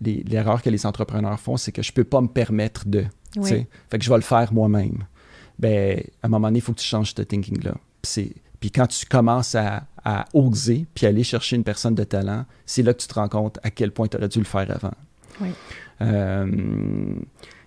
[0.00, 3.04] l'erreur que les entrepreneurs font, c'est que je ne peux pas me permettre de.
[3.42, 5.04] Fait que je vais le faire moi-même.
[5.58, 7.74] Ben, à un moment donné, il faut que tu changes ce thinking-là.
[8.02, 12.82] Puis quand tu commences à, à oser puis aller chercher une personne de talent, c'est
[12.82, 14.94] là que tu te rends compte à quel point tu aurais dû le faire avant.
[15.40, 15.48] Oui.
[16.00, 17.14] Euh,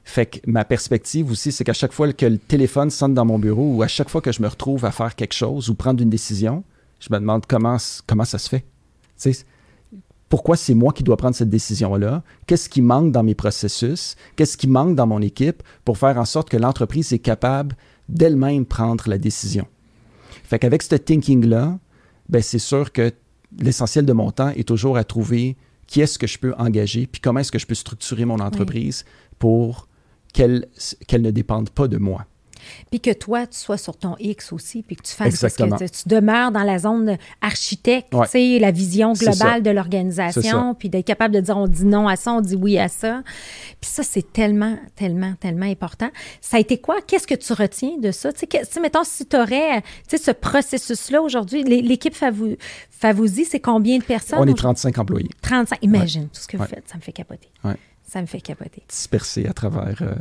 [0.03, 3.39] fait que ma perspective aussi, c'est qu'à chaque fois que le téléphone sonne dans mon
[3.39, 6.01] bureau ou à chaque fois que je me retrouve à faire quelque chose ou prendre
[6.01, 6.63] une décision,
[6.99, 8.65] je me demande comment, comment ça se fait.
[9.19, 9.45] Tu sais,
[10.29, 12.23] pourquoi c'est moi qui dois prendre cette décision-là?
[12.45, 14.15] Qu'est-ce qui manque dans mes processus?
[14.36, 17.75] Qu'est-ce qui manque dans mon équipe pour faire en sorte que l'entreprise est capable
[18.09, 19.65] d'elle-même prendre la décision?
[20.43, 21.79] Fait qu'avec ce thinking-là,
[22.30, 23.11] ben c'est sûr que
[23.59, 25.55] l'essentiel de mon temps est toujours à trouver
[25.88, 29.05] qui est-ce que je peux engager, puis comment est-ce que je peux structurer mon entreprise
[29.38, 29.88] pour
[30.34, 30.67] qu'elle
[31.13, 32.26] ne dépende pas de moi.
[32.89, 36.03] Puis que toi, tu sois sur ton X aussi, puis que tu fasses ce que
[36.03, 41.05] tu demeures dans la zone architecte, tu sais, la vision globale de l'organisation, puis d'être
[41.05, 43.24] capable de dire on dit non à ça, on dit oui à ça.
[43.82, 46.09] Puis ça, c'est tellement, tellement, tellement important.
[46.41, 47.01] Ça a été quoi?
[47.05, 48.32] Qu'est-ce que tu retiens de ça?
[48.34, 54.39] Tu sais, mettons, si tu aurais ce processus-là aujourd'hui, l'équipe Favouzi, c'est combien de personnes?
[54.39, 55.30] On est 35 employés.
[55.41, 57.49] 35, imagine tout ce que vous faites, ça me fait capoter.
[58.06, 58.12] Ouais.
[58.12, 58.84] Ça me fait capoter.
[58.88, 60.01] Dispersé à travers.
[60.01, 60.16] Euh,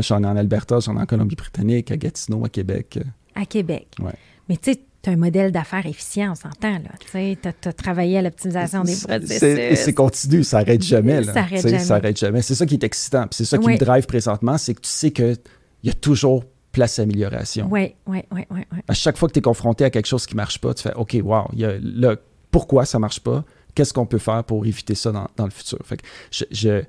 [0.00, 2.98] j'en ai en Alberta, j'en ai en Colombie-Britannique, à Gatineau, à Québec.
[3.34, 3.88] À Québec.
[4.00, 4.12] Ouais.
[4.48, 6.78] Mais tu sais, tu as un modèle d'affaires efficient, on s'entend.
[7.10, 9.42] Tu as, travaillé à l'optimisation des processus.
[9.42, 11.22] Et c'est continu, ça n'arrête jamais.
[11.24, 11.78] Ça n'arrête jamais.
[11.78, 12.42] Ça arrête jamais.
[12.42, 13.26] C'est ça qui est excitant.
[13.30, 15.38] C'est ça qui me drive présentement, c'est que tu sais qu'il
[15.84, 17.68] y a toujours place à amélioration.
[17.70, 18.42] Oui, oui, oui.
[18.50, 20.74] Ouais, À chaque fois que tu es confronté à quelque chose qui ne marche pas,
[20.74, 22.16] tu fais OK, wow, y a, là,
[22.50, 23.44] pourquoi ça ne marche pas?
[23.74, 25.78] Qu'est-ce qu'on peut faire pour éviter ça dans, dans le futur?
[25.84, 26.82] Fait que je je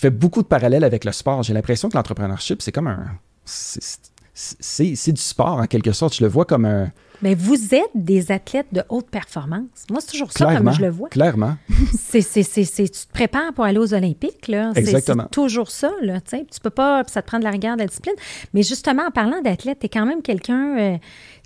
[0.00, 1.42] fais beaucoup de parallèles avec le sport.
[1.42, 3.04] J'ai l'impression que l'entrepreneurship, c'est comme un.
[3.44, 6.14] C'est du sport en quelque sorte.
[6.16, 6.90] Je le vois comme un.
[7.20, 9.86] Mais vous êtes des athlètes de haute performance.
[9.90, 11.08] Moi, c'est toujours ça comme je le vois.
[11.08, 11.56] Clairement.
[12.08, 14.48] c'est, tu te prépares pour aller aux Olympiques.
[14.48, 14.72] Là.
[14.74, 15.24] Exactement.
[15.24, 15.92] C'est, toujours ça.
[16.00, 18.14] Là, tu peux pas, ça te prend de la rigueur, de la discipline.
[18.54, 20.78] Mais justement, en parlant d'athlète, tu es quand même quelqu'un.
[20.78, 20.96] Euh,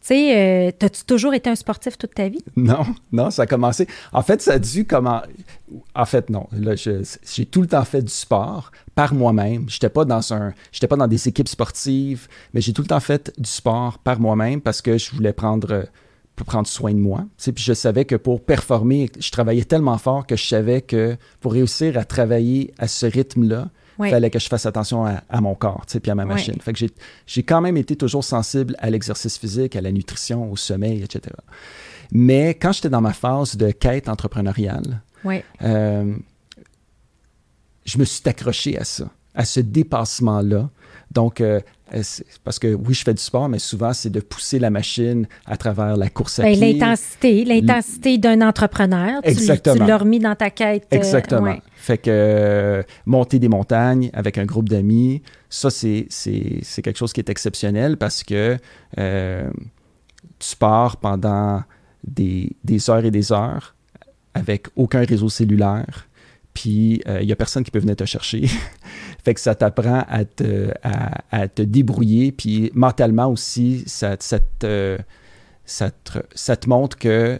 [0.06, 2.44] sais, euh, as-tu toujours été un sportif toute ta vie?
[2.56, 3.86] Non, non, ça a commencé.
[4.12, 5.22] En fait, ça a dû comment.
[5.94, 6.48] En fait, non.
[6.52, 9.68] j'ai tout le temps fait du sport par moi-même.
[9.68, 13.00] J'étais pas dans un, j'étais pas dans des équipes sportives, mais j'ai tout le temps
[13.00, 15.86] fait du sport par moi-même parce que je voulais prendre
[16.44, 17.24] prendre soin de moi.
[17.38, 21.52] Puis je savais que pour performer, je travaillais tellement fort que je savais que pour
[21.52, 25.84] réussir à travailler à ce rythme-là, il fallait que je fasse attention à, mon corps,
[25.86, 26.56] puis à ma machine.
[26.60, 26.86] Fait que
[27.26, 31.34] j'ai quand même été toujours sensible à l'exercice physique, à la nutrition, au sommeil, etc.
[32.12, 35.02] Mais quand j'étais dans ma phase de quête entrepreneuriale,
[35.62, 36.14] euh,
[37.84, 40.70] je me suis accroché à ça, à ce dépassement-là.
[41.10, 41.60] Donc, euh,
[41.94, 42.02] euh,
[42.44, 45.56] parce que oui, je fais du sport, mais souvent, c'est de pousser la machine à
[45.56, 46.72] travers la course à ben, pied.
[46.74, 49.20] L'intensité, l'intensité d'un entrepreneur.
[49.22, 49.76] Exactement.
[49.76, 50.86] Tu, l'as remis dans ta quête.
[50.92, 51.56] Euh, Exactement.
[51.76, 56.08] Fait que monter des montagnes avec un groupe d'amis, ça, c'est
[56.82, 58.56] quelque chose qui est exceptionnel parce que
[58.96, 61.62] tu pars pendant
[62.04, 63.74] des, des heures et des heures
[64.34, 66.08] avec aucun réseau cellulaire
[66.56, 68.46] puis il euh, n'y a personne qui peut venir te chercher.
[69.24, 70.72] fait que ça t'apprend à te,
[71.30, 74.96] à, te, débrouiller, puis mentalement aussi, ça, ça, te,
[75.66, 77.38] ça, te, montre que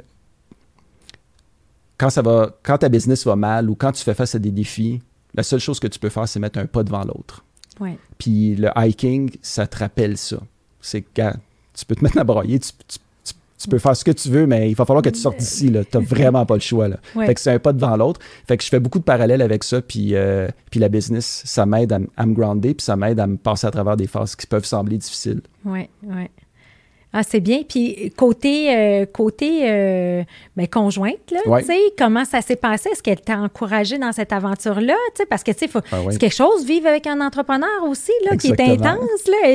[1.97, 4.51] quand, ça va, quand ta business va mal ou quand tu fais face à des
[4.51, 5.01] défis,
[5.33, 7.43] la seule chose que tu peux faire, c'est mettre un pas devant l'autre.
[7.81, 7.97] Ouais.
[8.19, 10.37] Puis le hiking, ça te rappelle ça.
[10.83, 11.33] C'est quand
[11.73, 12.99] tu peux te mettre à broyer, tu, tu
[13.59, 15.73] tu peux faire ce que tu veux, mais il va falloir que tu sortes d'ici.
[15.73, 16.89] Tu n'as vraiment pas le choix.
[16.89, 16.99] Là.
[17.15, 18.21] Fait que c'est un pas devant l'autre.
[18.47, 19.81] Fait que je fais beaucoup de parallèles avec ça.
[19.81, 23.27] Puis, euh, puis la business, ça m'aide à, à, me grounder, puis ça m'aide à
[23.27, 25.41] me passer à travers des phases qui peuvent sembler difficiles.
[25.65, 26.29] Oui, oui.
[27.19, 27.63] Ah, c'est bien.
[27.67, 30.23] Puis côté, euh, côté euh,
[30.55, 31.41] ben, conjointe, là,
[31.97, 32.91] comment ça s'est passé?
[32.91, 34.93] Est-ce qu'elle t'a encouragé dans cette aventure-là?
[35.31, 39.01] Parce que ah c'est quelque chose, vivre avec un entrepreneur aussi, là, qui est intense.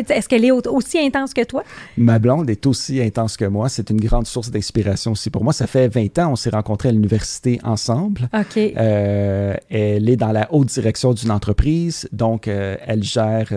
[0.10, 1.64] Est-ce qu'elle est aussi intense que toi?
[1.98, 3.70] Ma blonde est aussi intense que moi.
[3.70, 5.54] C'est une grande source d'inspiration aussi pour moi.
[5.54, 8.28] Ça fait 20 ans, on s'est rencontrés à l'université ensemble.
[8.34, 8.58] OK.
[8.58, 13.54] Euh, elle est dans la haute direction d'une entreprise, donc elle gère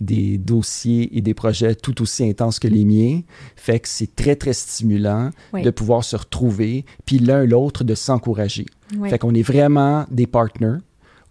[0.00, 3.20] des dossiers et des projets tout aussi intenses que les miens.
[3.56, 8.66] Fait que c'est très, très stimulant de pouvoir se retrouver, puis l'un l'autre de s'encourager.
[9.08, 10.80] Fait qu'on est vraiment des partenaires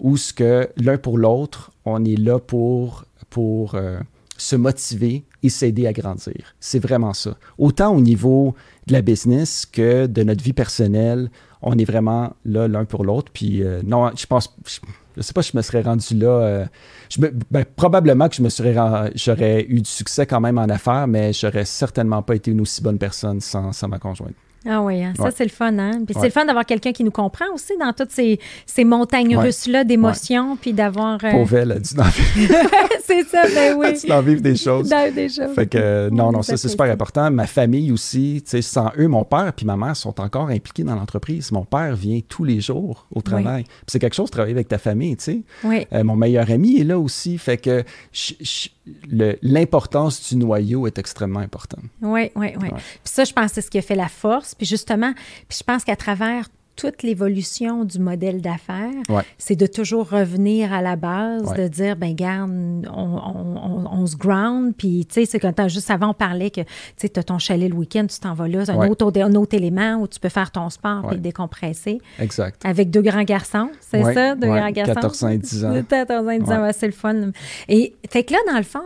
[0.01, 3.99] où ce que l'un pour l'autre, on est là pour, pour euh,
[4.37, 6.55] se motiver et s'aider à grandir.
[6.59, 7.37] C'est vraiment ça.
[7.57, 8.55] Autant au niveau
[8.87, 11.29] de la business que de notre vie personnelle,
[11.61, 13.31] on est vraiment là l'un pour l'autre.
[13.33, 14.79] Puis euh, non, je pense, je
[15.21, 16.27] sais pas si je me serais rendu là.
[16.27, 16.65] Euh,
[17.09, 17.19] je
[17.51, 18.75] ben, probablement que je me serais
[19.15, 22.81] j'aurais eu du succès quand même en affaires, mais j'aurais certainement pas été une aussi
[22.81, 24.35] bonne personne sans, sans ma conjointe.
[24.67, 26.01] Ah oui, hein, ça c'est le fun, hein?
[26.05, 29.37] Puis c'est le fun d'avoir quelqu'un qui nous comprend aussi dans toutes ces, ces montagnes
[29.37, 31.23] russes-là d'émotions, puis d'avoir...
[31.23, 31.31] Euh...
[31.31, 32.55] Pauvre elle, a dû en vivre.
[33.05, 33.87] c'est ça, ben oui.
[33.89, 34.89] Elle a dû en vivre des choses.
[35.13, 35.53] des choses.
[35.53, 37.29] Fait que, non, non, ça c'est super important.
[37.31, 40.83] Ma famille aussi, tu sais, sans eux, mon père puis ma mère sont encore impliqués
[40.83, 41.51] dans l'entreprise.
[41.51, 43.63] Mon père vient tous les jours au travail.
[43.63, 45.41] Puis c'est quelque chose de travailler avec ta famille, tu sais.
[45.63, 45.87] Oui.
[45.93, 47.37] Euh, mon meilleur ami est là aussi.
[47.37, 47.83] Fait que
[49.41, 51.85] l'importance du noyau est extrêmement importante.
[52.01, 52.69] Oui, oui, oui.
[52.69, 54.54] Puis ça, je pense que c'est ce qui a fait la force.
[54.57, 55.13] Puis justement,
[55.47, 58.91] puis je pense qu'à travers toute l'évolution du modèle d'affaires,
[59.37, 62.51] c'est de toujours revenir à la base, de dire, ben garde,
[62.93, 67.09] on, se ground, puis tu sais, c'est quand juste avant, on parlait que, tu sais,
[67.09, 69.55] tu as ton chalet le week-end, tu t'en vas là, c'est un, autre, un autre
[69.55, 71.99] élément où tu peux faire ton sport puis décompresser.
[72.19, 72.61] Exact.
[72.65, 74.93] Avec deux grands garçons, c'est ça, deux grands garçons?
[74.93, 75.83] 14 ans et 10 ans.
[75.89, 77.15] 14 ans et 10 ans, c'est le fun.
[77.67, 78.83] Et fait que là, dans le fond,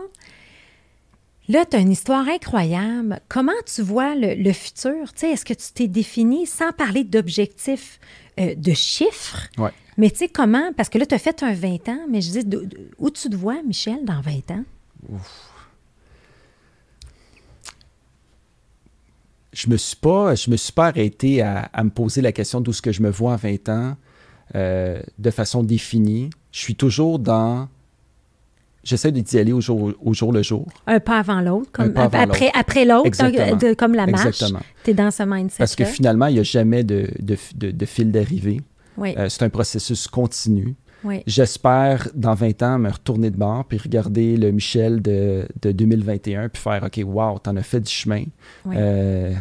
[1.50, 3.18] Là, tu as une histoire incroyable.
[3.28, 4.94] Comment tu vois le, futur?
[5.20, 7.98] Est-ce que tu t'es défini sans parler d'objectifs,
[8.38, 9.48] euh, de chiffres?
[9.58, 9.72] Ouais.
[9.96, 10.72] Mais tu sais, comment?
[10.76, 12.56] Parce que là, tu as fait un 20 ans, mais je dis,
[12.98, 14.64] où tu te vois, Michel, dans 20 ans?
[19.52, 22.72] Je me suis pas, je me suis pas arrêté à, me poser la question d'où
[22.72, 23.96] ce que je me vois à 20 ans
[24.54, 26.30] euh, de façon définie.
[26.52, 27.68] Je suis toujours dans
[28.82, 30.66] j'essaie d'y aller au jour, au jour le jour.
[30.86, 34.44] Un pas avant l'autre, comme après, après l'autre, comme la marche.
[34.84, 35.58] Tu es dans ce mindset.
[35.58, 37.36] Parce que finalement, il n'y a jamais de, de,
[37.70, 38.60] de, fil d'arrivée.
[38.98, 40.76] Euh, c'est un processus continu.
[41.26, 46.48] J'espère, dans 20 ans, me retourner de bord puis regarder le Michel de, de 2021
[46.50, 48.24] puis faire OK, wow, t'en as fait du chemin.
[48.68, 49.32] Euh,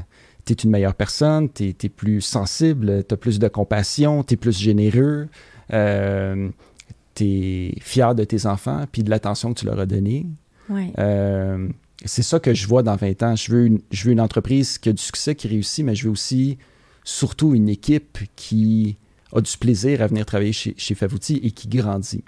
[0.45, 4.35] tu es une meilleure personne, tu es, plus sensible, tu as plus de compassion, tu
[4.35, 5.27] es plus généreux.
[5.73, 6.49] Euh,
[7.81, 10.25] fier de tes enfants puis de l'attention que tu leur as donnée.
[10.99, 11.67] Euh,
[12.05, 13.35] c'est ça que je vois dans 20 ans.
[13.35, 16.05] Je veux, une, je veux une entreprise qui a du succès, qui réussit, mais je
[16.05, 16.57] veux aussi
[17.03, 18.97] surtout une équipe qui
[19.33, 22.23] a du plaisir à venir travailler chez, chez Favouti et qui grandit.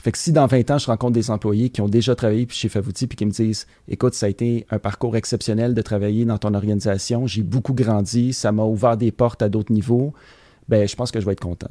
[0.00, 2.70] Fait que si dans 20 ans, je rencontre des employés qui ont déjà travaillé chez
[2.70, 6.38] Favouti puis qui me disent Écoute, ça a été un parcours exceptionnel de travailler dans
[6.38, 10.14] ton organisation, j'ai beaucoup grandi, ça m'a ouvert des portes à d'autres niveaux,
[10.68, 11.68] ben je pense que je vais être content.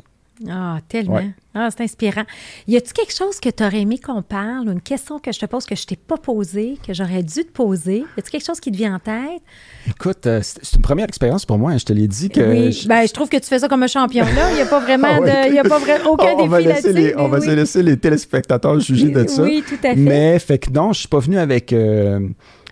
[0.48, 1.22] Ah, tellement.
[1.56, 2.24] Ah, c'est inspirant.
[2.68, 5.46] Y a-t-il quelque chose que tu aurais aimé qu'on parle, une question que je te
[5.48, 8.00] pose que je t'ai pas posée, que j'aurais dû te poser?
[8.00, 9.42] Y a-t-il quelque chose qui te vient en tête?
[9.88, 11.72] Écoute, euh, c'est une première expérience pour moi.
[11.72, 12.42] Hein, je te l'ai dit que.
[12.42, 12.88] Oui, je...
[12.88, 14.26] Ben, je trouve que tu fais ça comme un champion.
[14.26, 15.54] Là, il n'y a pas vraiment ah de.
[15.56, 17.14] Y a pas vraiment aucun on, défi là-dessus.
[17.18, 19.42] On va laisser les téléspectateurs juger de ça.
[19.42, 19.96] Oui, tout à fait.
[19.96, 21.74] Mais, fait que non, je suis pas venu avec.
[21.74, 22.20] Euh,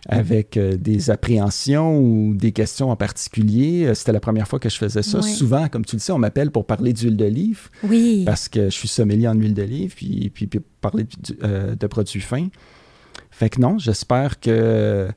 [0.07, 3.85] avec euh, des appréhensions ou des questions en particulier.
[3.85, 5.21] Euh, c'était la première fois que je faisais ça.
[5.21, 7.69] Souvent, comme tu le sais, on m'appelle pour parler d'huile d'olive.
[7.83, 8.23] Oui.
[8.25, 10.47] Parce que je suis sommelier en huile d'olive, puis, puis,
[10.81, 11.05] parler
[11.43, 12.47] euh, de, produits fins.
[13.31, 15.07] Fait que non, j'espère que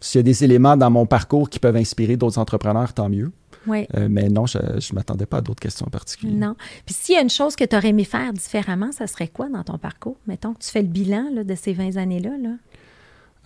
[0.00, 3.30] s'il y a des éléments dans mon parcours qui peuvent inspirer d'autres entrepreneurs, tant mieux.
[3.68, 3.84] Oui.
[4.08, 6.34] mais non, je ne m'attendais pas à d'autres questions en particulier.
[6.34, 6.54] Non.
[6.84, 9.48] Puis s'il y a une chose que tu aurais aimé faire différemment, ça serait quoi
[9.48, 10.16] dans ton parcours?
[10.28, 12.30] Mettons que tu fais le bilan de ces 20 années-là.
[12.40, 12.50] Là?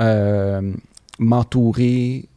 [0.01, 0.73] Euh,
[1.19, 2.29] m'entourer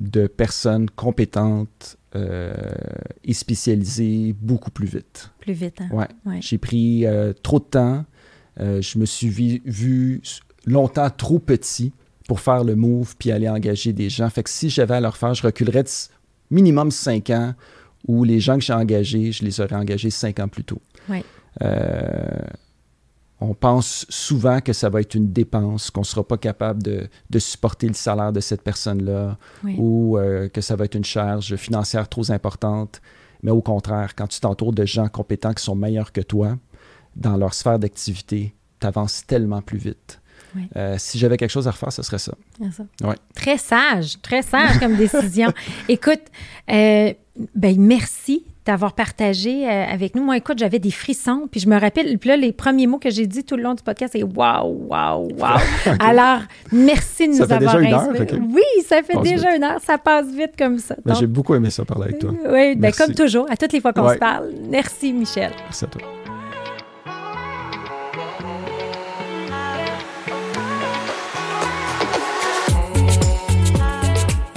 [0.00, 2.52] de personnes compétentes euh,
[3.22, 5.30] et spécialisées beaucoup plus vite.
[5.38, 6.08] Plus vite, hein?
[6.26, 6.40] Ouais.
[6.40, 8.04] J'ai pris euh, trop de temps.
[8.58, 10.20] je me suis vu,
[10.66, 11.92] longtemps trop petit
[12.26, 14.28] pour faire le move puis aller engager des gens.
[14.30, 15.90] Fait que si j'avais à leur faire, je reculerais de
[16.50, 17.54] minimum cinq ans
[18.08, 20.82] où les gens que j'ai engagés, je les aurais engagés cinq ans plus tôt.
[21.08, 21.24] Ouais
[23.40, 27.38] on pense souvent que ça va être une dépense, qu'on ne sera pas capable de,
[27.38, 29.38] supporter le salaire de cette personne-là
[29.78, 33.00] ou euh, que ça va être une charge financière trop importante.
[33.42, 36.58] Mais au contraire, quand tu t'entoures de gens compétents qui sont meilleurs que toi
[37.16, 40.20] dans leur sphère d'activité, tu avances tellement plus vite.
[40.76, 42.34] Euh, si j'avais quelque chose à refaire, ce serait ça.
[43.34, 45.52] Très sage, très sage comme décision.
[45.88, 46.22] Écoute,
[46.70, 47.14] euh,
[47.54, 50.22] ben merci d'avoir partagé euh, avec nous.
[50.22, 53.10] Moi, écoute, j'avais des frissons, puis je me rappelle, puis là, les premiers mots que
[53.10, 55.96] j'ai dit tout le long du podcast, c'est waouh, waouh, waouh.
[55.98, 56.40] Alors,
[56.70, 58.40] merci de nous avoir inspirés.
[58.40, 60.96] Oui, ça fait déjà une heure, ça passe vite comme ça.
[61.04, 62.32] Ben, j'ai beaucoup aimé ça parler avec toi.
[62.50, 64.50] Oui, ben, comme toujours, à toutes les fois qu'on se parle.
[64.68, 65.50] Merci, Michel.
[65.66, 66.19] Merci à toi.